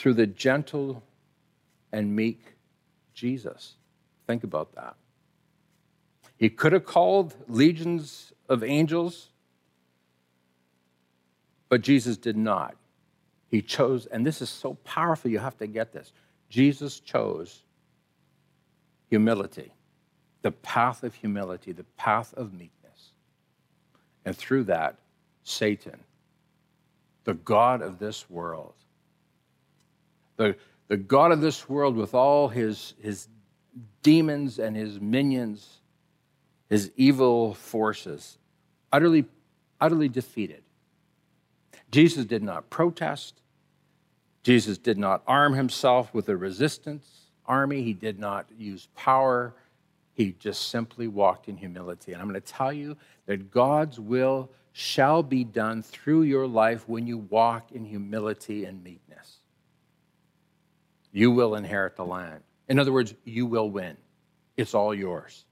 through 0.05 0.13
the 0.13 0.27
gentle 0.27 1.03
and 1.91 2.15
meek 2.15 2.39
Jesus. 3.15 3.77
Think 4.27 4.45
about 4.45 4.75
that. 4.75 4.97
He 6.37 6.51
could 6.51 6.75
have 6.75 6.85
called 6.85 7.35
legions 7.49 8.35
of 8.47 8.63
angels, 8.63 9.31
but 11.71 11.81
Jesus 11.81 12.19
did 12.19 12.37
not. 12.37 12.77
He 13.51 13.63
chose, 13.63 14.05
and 14.05 14.27
this 14.27 14.43
is 14.43 14.51
so 14.51 14.75
powerful, 14.85 15.31
you 15.31 15.39
have 15.39 15.57
to 15.57 15.67
get 15.67 15.95
this. 15.95 16.13
Jesus 16.51 17.01
chose 17.01 17.63
humility, 19.09 19.73
the 20.43 20.53
path 20.53 21.03
of 21.03 21.15
humility, 21.15 21.73
the 21.73 21.87
path 21.97 22.35
of 22.35 22.53
meekness. 22.53 23.13
And 24.27 24.37
through 24.37 24.65
that, 24.65 24.99
Satan, 25.45 25.99
the 27.25 27.33
God 27.33 27.81
of 27.81 27.99
this 27.99 28.29
world, 28.29 28.75
the, 30.37 30.57
the 30.89 30.97
God 30.97 31.33
of 31.33 31.41
this 31.41 31.69
world 31.69 31.97
with 31.97 32.15
all 32.15 32.49
his, 32.49 32.95
his 33.01 33.29
demons 34.03 34.59
and 34.59 34.77
his 34.77 35.01
minions, 35.01 35.81
his 36.69 36.91
evil 36.97 37.55
forces, 37.55 38.39
utterly, 38.93 39.25
utterly 39.81 40.09
defeated. 40.09 40.63
Jesus 41.91 42.25
did 42.25 42.43
not 42.43 42.71
protest. 42.71 43.41
Jesus 44.43 44.79
did 44.79 44.99
not 44.99 45.23
arm 45.27 45.55
himself 45.55 46.13
with 46.13 46.29
a 46.29 46.37
resistance 46.37 47.25
army, 47.47 47.83
he 47.83 47.93
did 47.93 48.19
not 48.19 48.47
use 48.57 48.89
power. 48.95 49.55
He 50.13 50.33
just 50.39 50.69
simply 50.69 51.09
walked 51.09 51.49
in 51.49 51.57
humility. 51.57 52.13
And 52.13 52.23
I'm 52.23 52.29
going 52.29 52.41
to 52.41 52.53
tell 52.53 52.73
you 52.73 52.97
that 53.27 53.51
God's 53.51 53.99
will 53.99 54.51
shall 54.73 55.23
be 55.23 55.45
done 55.45 55.83
through 55.83 56.23
your 56.23 56.47
life 56.47 56.89
when 56.89 57.07
you 57.07 57.19
walk 57.19 57.73
in 57.73 57.85
humility 57.85 58.65
and 58.65 58.83
meekness. 58.83 59.39
You 61.15 61.31
will 61.31 61.55
inherit 61.55 61.95
the 61.95 62.05
land. 62.05 62.43
In 62.69 62.81
other 62.81 62.93
words, 62.93 63.15
you 63.25 63.47
will 63.47 63.71
win. 63.71 63.97
It's 64.57 64.75
all 64.75 64.93
yours. 64.93 65.45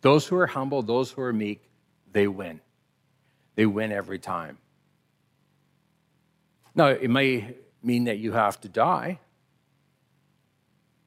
Those 0.00 0.28
who 0.28 0.36
are 0.36 0.46
humble, 0.46 0.80
those 0.80 1.10
who 1.10 1.22
are 1.22 1.32
meek, 1.32 1.68
they 2.12 2.28
win. 2.28 2.60
They 3.56 3.66
win 3.66 3.90
every 3.90 4.20
time. 4.20 4.58
Now, 6.76 6.86
it 6.86 7.10
may 7.10 7.56
mean 7.82 8.04
that 8.04 8.18
you 8.18 8.32
have 8.32 8.60
to 8.60 8.68
die. 8.68 9.18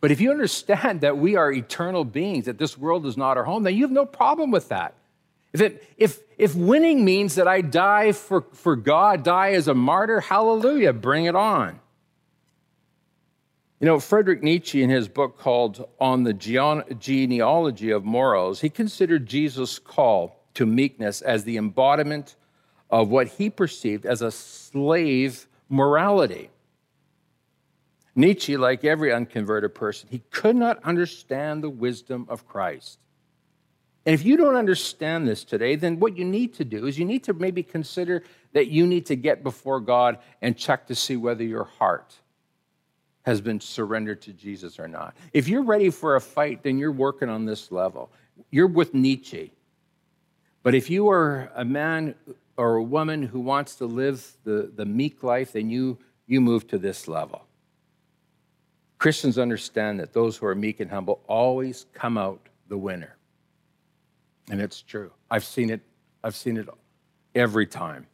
But 0.01 0.11
if 0.11 0.19
you 0.19 0.32
understand 0.32 1.01
that 1.01 1.17
we 1.17 1.38
are 1.38 1.49
eternal 1.49 2.03
beings, 2.03 2.45
that 2.45 2.57
this 2.57 2.77
world 2.77 3.05
is 3.05 3.15
not 3.15 3.38
our 3.38 3.45
home, 3.45 3.63
then 3.63 3.75
you 3.75 3.84
have 3.84 3.91
no 3.91 4.05
problem 4.05 4.51
with 4.51 4.69
that. 4.69 4.93
If, 5.53 5.61
it, 5.61 5.88
if, 5.95 6.19
if 6.38 6.53
winning 6.53 7.05
means 7.05 7.36
that 7.36 7.47
I 7.47 7.61
die 7.61 8.11
for, 8.11 8.41
for 8.51 8.75
God, 8.75 9.23
die 9.23 9.53
as 9.53 9.69
a 9.69 9.73
martyr, 9.73 10.19
hallelujah, 10.19 10.91
bring 10.91 11.25
it 11.25 11.36
on. 11.36 11.80
You 13.80 13.86
know, 13.86 13.99
Friedrich 14.01 14.43
Nietzsche, 14.43 14.84
in 14.84 14.89
his 14.89 15.07
book 15.07 15.38
called 15.38 15.88
On 16.01 16.23
the 16.23 16.34
Genealogy 16.34 17.91
of 17.91 18.03
Morals, 18.03 18.59
he 18.59 18.69
considered 18.69 19.25
Jesus' 19.25 19.80
call 19.80 20.43
to 20.55 20.65
meekness 20.65 21.21
as 21.21 21.45
the 21.45 21.55
embodiment 21.55 22.36
of 22.89 23.07
what 23.07 23.27
he 23.27 23.49
perceived 23.49 24.05
as 24.05 24.21
a 24.21 24.32
slave 24.32 25.47
morality. 25.69 26.49
Nietzsche, 28.15 28.57
like 28.57 28.84
every 28.84 29.13
unconverted 29.13 29.73
person, 29.73 30.09
he 30.11 30.23
could 30.30 30.57
not 30.57 30.84
understand 30.84 31.63
the 31.63 31.69
wisdom 31.69 32.25
of 32.27 32.45
Christ. 32.45 32.99
And 34.05 34.13
if 34.13 34.25
you 34.25 34.36
don't 34.36 34.57
understand 34.57 35.25
this 35.25 35.45
today, 35.45 35.77
then 35.77 36.01
what 36.01 36.17
you 36.17 36.25
need 36.25 36.53
to 36.55 36.65
do 36.65 36.86
is 36.86 36.99
you 36.99 37.05
need 37.05 37.23
to 37.25 37.34
maybe 37.34 37.63
consider 37.63 38.23
that 38.51 38.67
you 38.67 38.86
need 38.86 39.05
to 39.05 39.15
get 39.15 39.41
before 39.41 39.80
God 39.80 40.17
and 40.41 40.57
check 40.57 40.88
to 40.88 40.95
see 40.95 41.15
whether 41.15 41.45
your 41.45 41.63
heart 41.63 42.19
has 43.30 43.41
been 43.41 43.61
surrendered 43.61 44.21
to 44.23 44.34
Jesus 44.34 44.80
or 44.80 44.88
not. 44.88 45.15
If 45.34 45.47
you're 45.47 45.61
ready 45.61 45.91
for 45.91 46.15
a 46.15 46.21
fight, 46.21 46.63
then 46.63 46.80
you're 46.80 46.91
working 46.91 47.30
on 47.30 47.45
this 47.45 47.71
level. 47.71 48.11
You're 48.49 48.67
with 48.67 48.95
Nietzsche. 48.95 49.53
But 50.63 50.73
if 50.73 50.89
you 50.89 51.09
are 51.09 51.51
a 51.53 51.63
man 51.63 52.15
or 52.57 52.77
a 52.77 52.84
woman 52.84 53.21
who 53.21 53.39
wants 53.39 53.75
to 53.75 53.86
live 53.86 54.36
the, 54.43 54.71
the 54.75 54.84
meek 54.84 55.21
life, 55.21 55.51
then 55.51 55.69
you, 55.69 55.99
you 56.25 56.41
move 56.41 56.67
to 56.69 56.80
this 56.80 57.07
level. 57.07 57.45
Christians 58.97 59.38
understand 59.38 59.99
that 59.99 60.11
those 60.11 60.36
who 60.36 60.47
are 60.47 60.55
meek 60.55 60.80
and 60.80 60.89
humble 60.89 61.21
always 61.27 61.86
come 61.93 62.17
out 62.17 62.49
the 62.67 62.77
winner. 62.77 63.15
And 64.49 64.59
it's 64.59 64.82
true. 64.82 65.11
I've 65.30 65.45
seen 65.45 65.69
it, 65.69 65.82
I've 66.23 66.36
seen 66.36 66.57
it 66.57 66.67
every 67.36 67.67
time. 67.67 68.07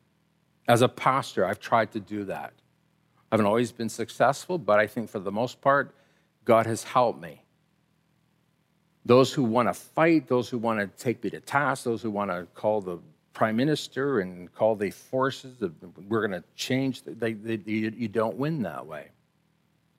As 0.68 0.82
a 0.82 0.90
pastor, 0.90 1.46
I've 1.46 1.62
tried 1.62 1.94
to 1.94 2.02
do 2.02 2.26
that. 2.26 2.52
I 3.32 3.36
haven't 3.36 3.48
always 3.48 3.72
been 3.72 3.90
successful, 3.90 4.58
but 4.58 4.80
I 4.80 4.88
think 4.88 5.10
for 5.10 5.20
the 5.20 5.32
most 5.32 5.62
part, 5.62 5.96
God 6.46 6.66
has 6.66 6.84
helped 6.84 7.22
me. 7.22 7.42
Those 9.04 9.34
who 9.34 9.44
want 9.44 9.68
to 9.68 9.74
fight, 9.74 10.28
those 10.28 10.50
who 10.50 10.58
want 10.58 10.80
to 10.80 10.88
take 11.04 11.24
me 11.24 11.30
to 11.32 11.40
task, 11.40 11.84
those 11.84 12.02
who 12.02 12.12
want 12.12 12.32
to 12.32 12.48
call 12.56 12.82
the 12.82 13.00
prime 13.34 13.56
minister 13.56 14.20
and 14.20 14.52
call 14.54 14.76
the 14.76 14.90
forces, 14.90 15.62
we're 16.08 16.26
going 16.26 16.42
to 16.42 16.48
change, 16.56 17.04
they, 17.04 17.34
they, 17.34 17.62
you 17.66 18.08
don't 18.08 18.38
win 18.38 18.64
that 18.64 18.86
way. 18.86 19.10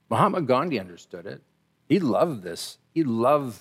Mahatma 0.09 0.43
Gandhi 0.43 0.81
understood 0.81 1.27
it. 1.27 1.43
He 1.89 2.01
loved 2.01 2.43
this. 2.43 2.79
He 2.95 3.05
loved 3.05 3.61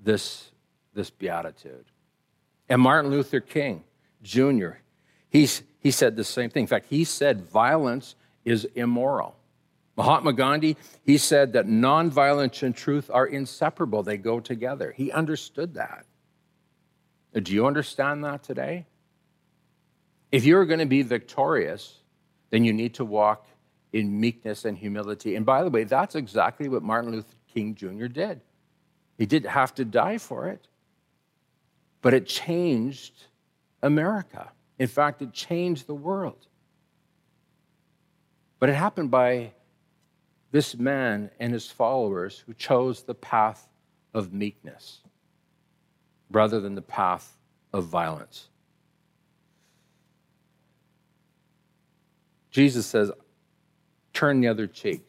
this, 0.00 0.50
this 0.94 1.10
beatitude. 1.10 1.84
And 2.68 2.82
Martin 2.82 3.10
Luther 3.10 3.40
King 3.40 3.84
Jr., 4.22 4.70
he's, 5.30 5.62
he 5.80 5.90
said 5.90 6.16
the 6.16 6.24
same 6.24 6.50
thing. 6.50 6.62
In 6.62 6.66
fact, 6.66 6.86
he 6.90 7.04
said 7.04 7.42
violence 7.42 8.16
is 8.48 8.66
immoral. 8.74 9.36
Mahatma 9.96 10.32
Gandhi, 10.32 10.76
he 11.04 11.18
said 11.18 11.52
that 11.54 11.66
nonviolence 11.66 12.62
and 12.62 12.74
truth 12.74 13.10
are 13.12 13.26
inseparable, 13.26 14.02
they 14.02 14.16
go 14.16 14.40
together. 14.40 14.92
He 14.96 15.10
understood 15.10 15.74
that. 15.74 16.06
Do 17.34 17.52
you 17.52 17.66
understand 17.66 18.24
that 18.24 18.42
today? 18.42 18.86
If 20.32 20.44
you're 20.44 20.66
going 20.66 20.78
to 20.78 20.86
be 20.86 21.02
victorious, 21.02 21.96
then 22.50 22.64
you 22.64 22.72
need 22.72 22.94
to 22.94 23.04
walk 23.04 23.46
in 23.92 24.20
meekness 24.20 24.64
and 24.64 24.76
humility. 24.76 25.36
And 25.36 25.44
by 25.44 25.62
the 25.62 25.70
way, 25.70 25.84
that's 25.84 26.14
exactly 26.14 26.68
what 26.68 26.82
Martin 26.82 27.12
Luther 27.12 27.34
King 27.52 27.74
Jr. 27.74 28.06
did. 28.06 28.40
He 29.16 29.26
didn't 29.26 29.50
have 29.50 29.74
to 29.76 29.84
die 29.84 30.18
for 30.18 30.48
it, 30.48 30.68
but 32.02 32.14
it 32.14 32.26
changed 32.26 33.14
America. 33.82 34.50
In 34.78 34.86
fact, 34.86 35.22
it 35.22 35.32
changed 35.32 35.86
the 35.86 35.94
world. 35.94 36.47
But 38.58 38.68
it 38.68 38.74
happened 38.74 39.10
by 39.10 39.52
this 40.50 40.76
man 40.76 41.30
and 41.38 41.52
his 41.52 41.70
followers 41.70 42.42
who 42.46 42.54
chose 42.54 43.02
the 43.02 43.14
path 43.14 43.68
of 44.14 44.32
meekness 44.32 45.00
rather 46.30 46.60
than 46.60 46.74
the 46.74 46.82
path 46.82 47.38
of 47.72 47.84
violence. 47.84 48.48
Jesus 52.50 52.86
says, 52.86 53.12
turn 54.12 54.40
the 54.40 54.48
other 54.48 54.66
cheek. 54.66 55.06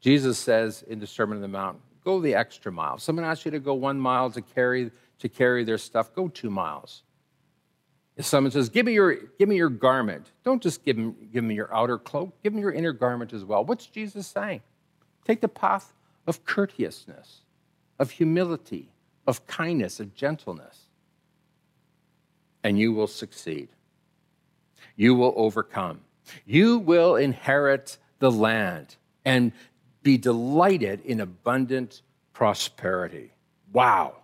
Jesus 0.00 0.38
says 0.38 0.82
in 0.82 0.98
the 0.98 1.06
Sermon 1.06 1.38
on 1.38 1.42
the 1.42 1.48
Mount, 1.48 1.80
go 2.04 2.20
the 2.20 2.34
extra 2.34 2.72
mile. 2.72 2.98
Someone 2.98 3.24
asks 3.24 3.44
you 3.44 3.52
to 3.52 3.60
go 3.60 3.74
one 3.74 3.98
mile 3.98 4.30
to 4.32 4.42
carry, 4.42 4.90
to 5.20 5.28
carry 5.28 5.64
their 5.64 5.78
stuff, 5.78 6.12
go 6.12 6.28
two 6.28 6.50
miles. 6.50 7.02
Someone 8.20 8.50
says, 8.50 8.68
give 8.68 8.86
me 8.86 8.92
your, 8.92 9.14
give 9.38 9.48
me 9.48 9.56
your 9.56 9.70
garment, 9.70 10.32
don't 10.44 10.62
just 10.62 10.84
give 10.84 10.96
them, 10.96 11.16
give 11.32 11.42
me 11.42 11.54
your 11.54 11.74
outer 11.74 11.98
cloak, 11.98 12.34
give 12.42 12.52
me 12.52 12.60
your 12.60 12.72
inner 12.72 12.92
garment 12.92 13.32
as 13.32 13.44
well. 13.44 13.64
What's 13.64 13.86
Jesus 13.86 14.26
saying? 14.26 14.60
Take 15.24 15.40
the 15.40 15.48
path 15.48 15.94
of 16.26 16.44
courteousness, 16.44 17.40
of 17.98 18.10
humility, 18.10 18.90
of 19.26 19.46
kindness, 19.46 19.98
of 19.98 20.14
gentleness, 20.14 20.88
and 22.62 22.78
you 22.78 22.92
will 22.92 23.06
succeed. 23.06 23.68
You 24.94 25.14
will 25.14 25.32
overcome. 25.36 26.00
You 26.44 26.78
will 26.78 27.16
inherit 27.16 27.96
the 28.18 28.30
land 28.30 28.96
and 29.24 29.52
be 30.02 30.18
delighted 30.18 31.00
in 31.00 31.20
abundant 31.20 32.02
prosperity. 32.32 33.32
Wow. 33.72 34.16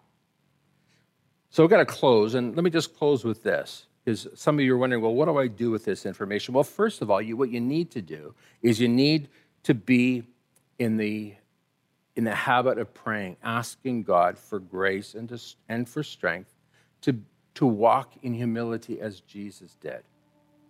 So 1.51 1.63
we've 1.63 1.71
got 1.71 1.79
to 1.79 1.87
close, 1.87 2.35
and 2.35 2.55
let 2.55 2.65
me 2.65 2.71
just 2.71 2.97
close 2.97 3.25
with 3.25 3.43
this. 3.43 3.87
Because 4.05 4.27
some 4.35 4.59
of 4.59 4.65
you 4.65 4.75
are 4.75 4.79
wondering, 4.79 5.03
well, 5.03 5.15
what 5.15 5.27
do 5.27 5.37
I 5.37 5.49
do 5.49 5.71
with 5.71 5.85
this 5.85 6.07
information? 6.07 6.55
Well, 6.55 6.65
first 6.65 7.03
of 7.03 7.11
all, 7.11 7.21
you, 7.21 7.37
what 7.37 7.51
you 7.51 7.61
need 7.61 7.91
to 7.91 8.03
do 8.03 8.35
is 8.63 8.81
you 8.81 8.89
need 8.89 9.29
to 9.65 9.75
be 9.75 10.25
in 10.79 10.97
the 10.97 11.35
in 12.19 12.25
the 12.25 12.35
habit 12.35 12.79
of 12.79 12.93
praying, 12.93 13.37
asking 13.45 14.03
God 14.03 14.37
for 14.37 14.59
grace 14.59 15.15
and, 15.15 15.29
to, 15.29 15.41
and 15.69 15.89
for 15.89 16.03
strength 16.03 16.53
to, 17.03 17.17
to 17.55 17.65
walk 17.65 18.15
in 18.23 18.35
humility 18.35 19.01
as 19.01 19.21
Jesus 19.21 19.77
did. 19.81 20.03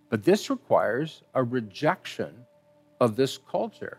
But 0.09 0.23
this 0.23 0.51
requires 0.51 1.23
a 1.33 1.43
rejection 1.43 2.45
of 3.01 3.15
this 3.15 3.39
culture. 3.49 3.97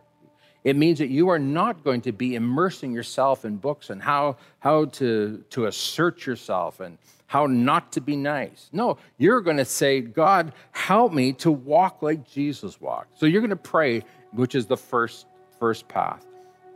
It 0.63 0.77
means 0.77 0.99
that 0.99 1.09
you 1.09 1.29
are 1.31 1.39
not 1.39 1.83
going 1.85 2.03
to 2.03 2.13
be 2.13 2.35
immersing 2.35 2.93
yourself 2.93 3.45
in 3.45 3.57
books 3.57 3.91
and 3.91 4.03
how, 4.03 4.37
how 4.59 4.87
to, 4.87 5.43
to 5.51 5.67
assert 5.67 6.27
yourself 6.27 6.81
and 6.81 6.99
how 7.27 7.47
not 7.47 7.93
to 7.93 8.01
be 8.01 8.17
nice. 8.17 8.69
No, 8.73 8.99
you're 9.17 9.41
going 9.41 9.57
to 9.57 9.65
say, 9.65 10.01
God, 10.01 10.53
help 10.73 11.13
me 11.13 11.33
to 11.35 11.51
walk 11.51 12.03
like 12.03 12.29
Jesus 12.29 12.81
walked. 12.81 13.19
So 13.19 13.27
you're 13.27 13.41
going 13.41 13.51
to 13.51 13.57
pray, 13.57 14.03
which 14.33 14.55
is 14.55 14.67
the 14.67 14.77
first, 14.77 15.27
first 15.59 15.89
path 15.89 16.27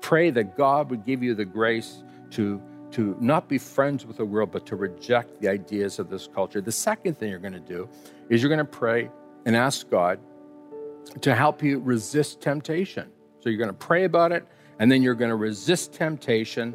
pray 0.05 0.29
that 0.29 0.55
God 0.55 0.91
would 0.91 1.03
give 1.03 1.23
you 1.23 1.35
the 1.35 1.47
grace 1.47 2.05
to, 2.31 2.61
to 2.91 3.17
not 3.21 3.49
be 3.49 3.57
friends 3.57 4.05
with 4.05 4.19
the 4.19 4.25
world, 4.25 4.53
but 4.53 4.67
to 4.67 4.77
reject 4.77 5.41
the 5.41 5.49
ideas 5.49 5.99
of 5.99 6.11
this 6.11 6.29
culture. 6.33 6.61
The 6.61 6.71
second 6.71 7.17
thing 7.17 7.31
you're 7.31 7.39
going 7.39 7.55
to 7.55 7.59
do 7.59 7.89
is 8.29 8.43
you're 8.43 8.51
going 8.51 8.59
to 8.59 8.67
pray 8.67 9.09
and 9.47 9.57
ask 9.57 9.89
God 9.89 10.21
to 11.23 11.35
help 11.35 11.63
you 11.63 11.79
resist 11.79 12.43
temptation. 12.43 13.11
So 13.45 13.51
you're 13.51 13.59
going 13.59 13.69
to 13.69 13.75
pray 13.75 14.05
about 14.05 14.33
it, 14.33 14.47
and 14.79 14.91
then 14.91 15.03
you're 15.03 15.15
going 15.15 15.29
to 15.29 15.37
resist 15.37 15.93
temptation. 15.93 16.75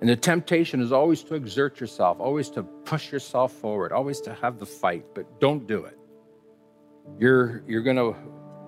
And 0.00 0.10
the 0.10 0.16
temptation 0.16 0.80
is 0.80 0.90
always 0.90 1.22
to 1.22 1.36
exert 1.36 1.78
yourself, 1.78 2.18
always 2.18 2.50
to 2.50 2.64
push 2.64 3.12
yourself 3.12 3.52
forward, 3.52 3.92
always 3.92 4.20
to 4.22 4.34
have 4.34 4.58
the 4.58 4.66
fight, 4.66 5.04
but 5.14 5.38
don't 5.40 5.68
do 5.68 5.84
it. 5.84 5.96
You're, 7.16 7.62
you're 7.68 7.84
going 7.84 7.94
to 7.94 8.16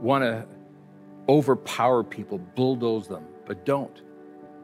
want 0.01 0.23
to 0.23 0.47
overpower 1.29 2.05
people, 2.05 2.39
bulldoze 2.39 3.09
them, 3.09 3.25
but 3.45 3.67
don't. 3.67 4.01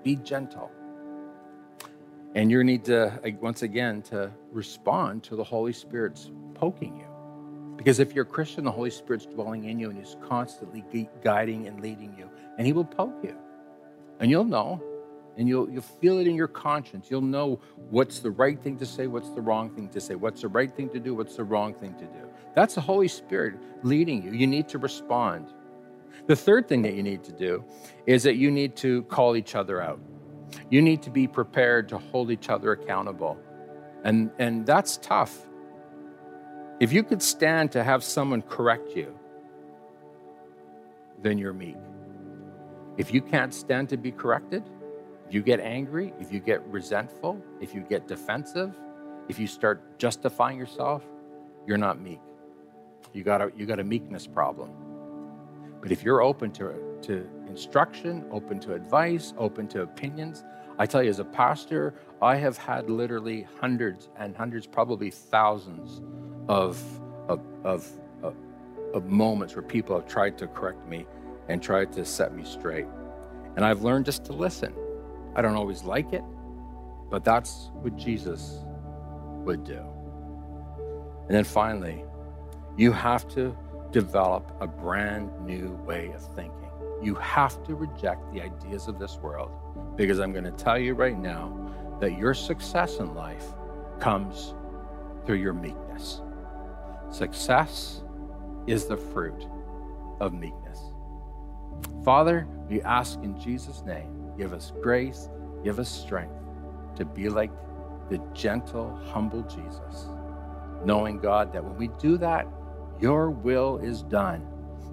Be 0.05 0.15
gentle. 0.15 0.71
And 2.37 2.49
you 2.49 2.63
need 2.63 2.85
to, 2.85 3.21
once 3.41 3.63
again, 3.63 4.03
to 4.03 4.31
respond 4.53 5.25
to 5.25 5.35
the 5.35 5.43
Holy 5.43 5.73
Spirit's 5.73 6.31
poking 6.55 6.97
you. 6.97 7.10
Because 7.81 7.99
if 7.99 8.12
you're 8.12 8.24
a 8.24 8.28
Christian, 8.28 8.62
the 8.62 8.70
Holy 8.70 8.91
Spirit's 8.91 9.24
dwelling 9.24 9.64
in 9.64 9.81
you 9.81 9.89
and 9.89 9.99
He's 9.99 10.14
constantly 10.28 10.85
guiding 11.24 11.66
and 11.66 11.81
leading 11.81 12.14
you, 12.18 12.28
and 12.59 12.66
He 12.66 12.74
will 12.74 12.85
poke 12.85 13.24
you. 13.24 13.35
And 14.18 14.31
you'll 14.31 14.45
know, 14.45 14.83
and 15.39 15.49
you'll, 15.49 15.70
you'll 15.70 15.81
feel 15.81 16.18
it 16.18 16.26
in 16.26 16.37
your 16.37 16.47
conscience. 16.47 17.07
You'll 17.11 17.22
know 17.22 17.59
what's 17.89 18.18
the 18.18 18.33
right 18.33 18.62
thing 18.62 18.76
to 18.81 18.85
say, 18.85 19.07
what's 19.07 19.31
the 19.31 19.41
wrong 19.41 19.70
thing 19.70 19.89
to 19.89 20.01
say, 20.03 20.14
what's 20.14 20.43
the 20.43 20.49
right 20.49 20.70
thing 20.70 20.91
to 20.91 21.01
do, 21.01 21.14
what's 21.14 21.37
the 21.37 21.45
wrong 21.45 21.72
thing 21.72 21.95
to 21.95 22.05
do. 22.05 22.28
That's 22.55 22.74
the 22.74 22.83
Holy 22.83 23.09
Spirit 23.09 23.55
leading 23.83 24.22
you. 24.22 24.33
You 24.33 24.47
need 24.47 24.68
to 24.68 24.78
respond. 24.78 25.47
The 26.26 26.37
third 26.37 26.68
thing 26.68 26.83
that 26.83 26.93
you 26.93 27.03
need 27.03 27.24
to 27.24 27.33
do 27.33 27.64
is 28.05 28.24
that 28.24 28.37
you 28.37 28.51
need 28.51 28.76
to 28.76 29.05
call 29.05 29.37
each 29.37 29.55
other 29.55 29.81
out. 29.81 30.01
You 30.68 30.83
need 30.83 31.01
to 31.05 31.11
be 31.11 31.26
prepared 31.26 31.89
to 31.89 31.97
hold 31.97 32.31
each 32.31 32.51
other 32.51 32.72
accountable. 32.72 33.39
And, 34.05 34.31
and 34.39 34.66
that's 34.66 34.99
tough. 34.99 35.47
If 36.81 36.95
you 36.95 37.03
could 37.03 37.20
stand 37.20 37.72
to 37.72 37.85
have 37.85 38.03
someone 38.03 38.41
correct 38.41 38.97
you, 38.97 39.14
then 41.22 41.37
you're 41.37 41.53
meek. 41.53 41.76
If 42.97 43.12
you 43.12 43.20
can't 43.20 43.53
stand 43.53 43.91
to 43.91 43.99
be 43.99 44.11
corrected, 44.11 44.62
if 45.28 45.35
you 45.35 45.43
get 45.43 45.61
angry, 45.61 46.14
if 46.18 46.33
you 46.33 46.41
get 46.41 46.66
resentful, 46.66 47.39
if 47.61 47.74
you 47.74 47.83
get 47.83 48.09
defensive, 48.09 48.74
if 49.28 49.39
you 49.39 49.47
start 49.47 49.99
justifying 49.99 50.57
yourself, 50.59 51.05
you're 51.66 51.76
not 51.76 52.01
meek. 52.01 52.20
You 53.12 53.24
got 53.24 53.43
a, 53.43 53.53
you 53.55 53.66
got 53.66 53.78
a 53.78 53.85
meekness 53.85 54.26
problem. 54.26 54.70
But 55.83 55.93
if 55.93 56.03
you're 56.03 56.22
open 56.22 56.51
to, 56.53 56.74
to 57.03 57.28
instruction, 57.47 58.24
open 58.31 58.59
to 58.61 58.72
advice, 58.72 59.35
open 59.37 59.68
to 59.68 59.83
opinions, 59.83 60.45
I 60.78 60.87
tell 60.87 61.03
you, 61.03 61.11
as 61.11 61.18
a 61.18 61.24
pastor, 61.24 61.93
I 62.22 62.37
have 62.37 62.57
had 62.57 62.89
literally 62.89 63.47
hundreds 63.61 64.09
and 64.16 64.35
hundreds, 64.35 64.66
probably 64.66 65.11
thousands 65.11 66.01
of, 66.51 66.83
of, 67.29 67.41
of, 67.63 67.89
uh, 68.25 68.33
of 68.93 69.07
moments 69.07 69.55
where 69.55 69.63
people 69.63 69.95
have 69.95 70.09
tried 70.09 70.37
to 70.37 70.49
correct 70.49 70.85
me 70.89 71.07
and 71.49 71.63
tried 71.63 71.93
to 71.93 72.05
set 72.05 72.35
me 72.35 72.43
straight. 72.45 72.87
And 73.55 73.65
I've 73.65 73.83
learned 73.83 74.07
just 74.07 74.25
to 74.25 74.33
listen. 74.33 74.75
I 75.37 75.43
don't 75.43 75.55
always 75.55 75.85
like 75.85 76.13
it, 76.13 76.25
but 77.09 77.23
that's 77.23 77.71
what 77.75 77.97
Jesus 77.97 78.65
would 79.45 79.63
do. 79.63 79.81
And 81.29 81.37
then 81.37 81.45
finally, 81.45 82.05
you 82.77 82.91
have 82.91 83.29
to 83.35 83.57
develop 83.93 84.53
a 84.61 84.67
brand 84.67 85.31
new 85.47 85.79
way 85.87 86.11
of 86.13 86.35
thinking. 86.35 86.69
You 87.01 87.15
have 87.15 87.63
to 87.63 87.77
reject 87.77 88.33
the 88.33 88.43
ideas 88.43 88.89
of 88.89 88.99
this 88.99 89.19
world 89.19 89.53
because 89.97 90.19
I'm 90.19 90.33
going 90.33 90.45
to 90.45 90.51
tell 90.51 90.81
you 90.81 90.95
right 90.95 91.17
now 91.17 91.73
that 92.01 92.19
your 92.19 92.35
success 92.35 92.97
in 92.97 93.15
life 93.15 93.47
comes 94.01 94.53
through 95.25 95.37
your 95.37 95.53
meekness. 95.53 96.23
Success 97.11 98.03
is 98.67 98.87
the 98.87 98.97
fruit 98.97 99.47
of 100.21 100.33
meekness. 100.33 100.79
Father, 102.05 102.47
we 102.69 102.81
ask 102.83 103.19
in 103.23 103.39
Jesus' 103.41 103.83
name, 103.85 104.33
give 104.39 104.53
us 104.53 104.73
grace, 104.81 105.29
give 105.65 105.79
us 105.79 105.89
strength 105.89 106.35
to 106.97 107.05
be 107.05 107.29
like 107.29 107.51
the 108.11 108.19
gentle, 108.33 108.97
humble 109.07 109.43
Jesus, 109.43 110.07
knowing, 110.85 111.19
God, 111.19 111.53
that 111.53 111.65
when 111.65 111.77
we 111.77 111.89
do 111.99 112.17
that, 112.19 112.47
your 113.01 113.31
will 113.31 113.79
is 113.79 114.03
done, 114.03 114.47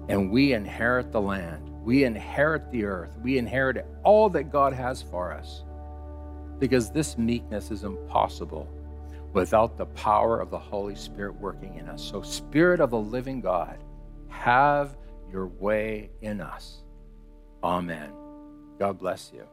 and 0.08 0.30
we 0.30 0.54
inherit 0.54 1.12
the 1.12 1.20
land. 1.20 1.68
We 1.84 2.04
inherit 2.04 2.70
the 2.70 2.84
earth. 2.84 3.16
We 3.22 3.38
inherit 3.38 3.86
all 4.02 4.28
that 4.30 4.50
God 4.50 4.72
has 4.72 5.02
for 5.02 5.32
us. 5.32 5.62
Because 6.58 6.90
this 6.90 7.16
meekness 7.16 7.70
is 7.70 7.84
impossible 7.84 8.68
without 9.32 9.76
the 9.76 9.86
power 9.86 10.40
of 10.40 10.50
the 10.50 10.58
Holy 10.58 10.94
Spirit 10.94 11.34
working 11.40 11.76
in 11.76 11.88
us. 11.88 12.02
So, 12.02 12.22
Spirit 12.22 12.80
of 12.80 12.90
the 12.90 12.98
living 12.98 13.40
God, 13.40 13.78
have 14.28 14.96
your 15.30 15.46
way 15.46 16.10
in 16.22 16.40
us. 16.40 16.82
Amen. 17.62 18.12
God 18.78 18.98
bless 18.98 19.32
you. 19.34 19.44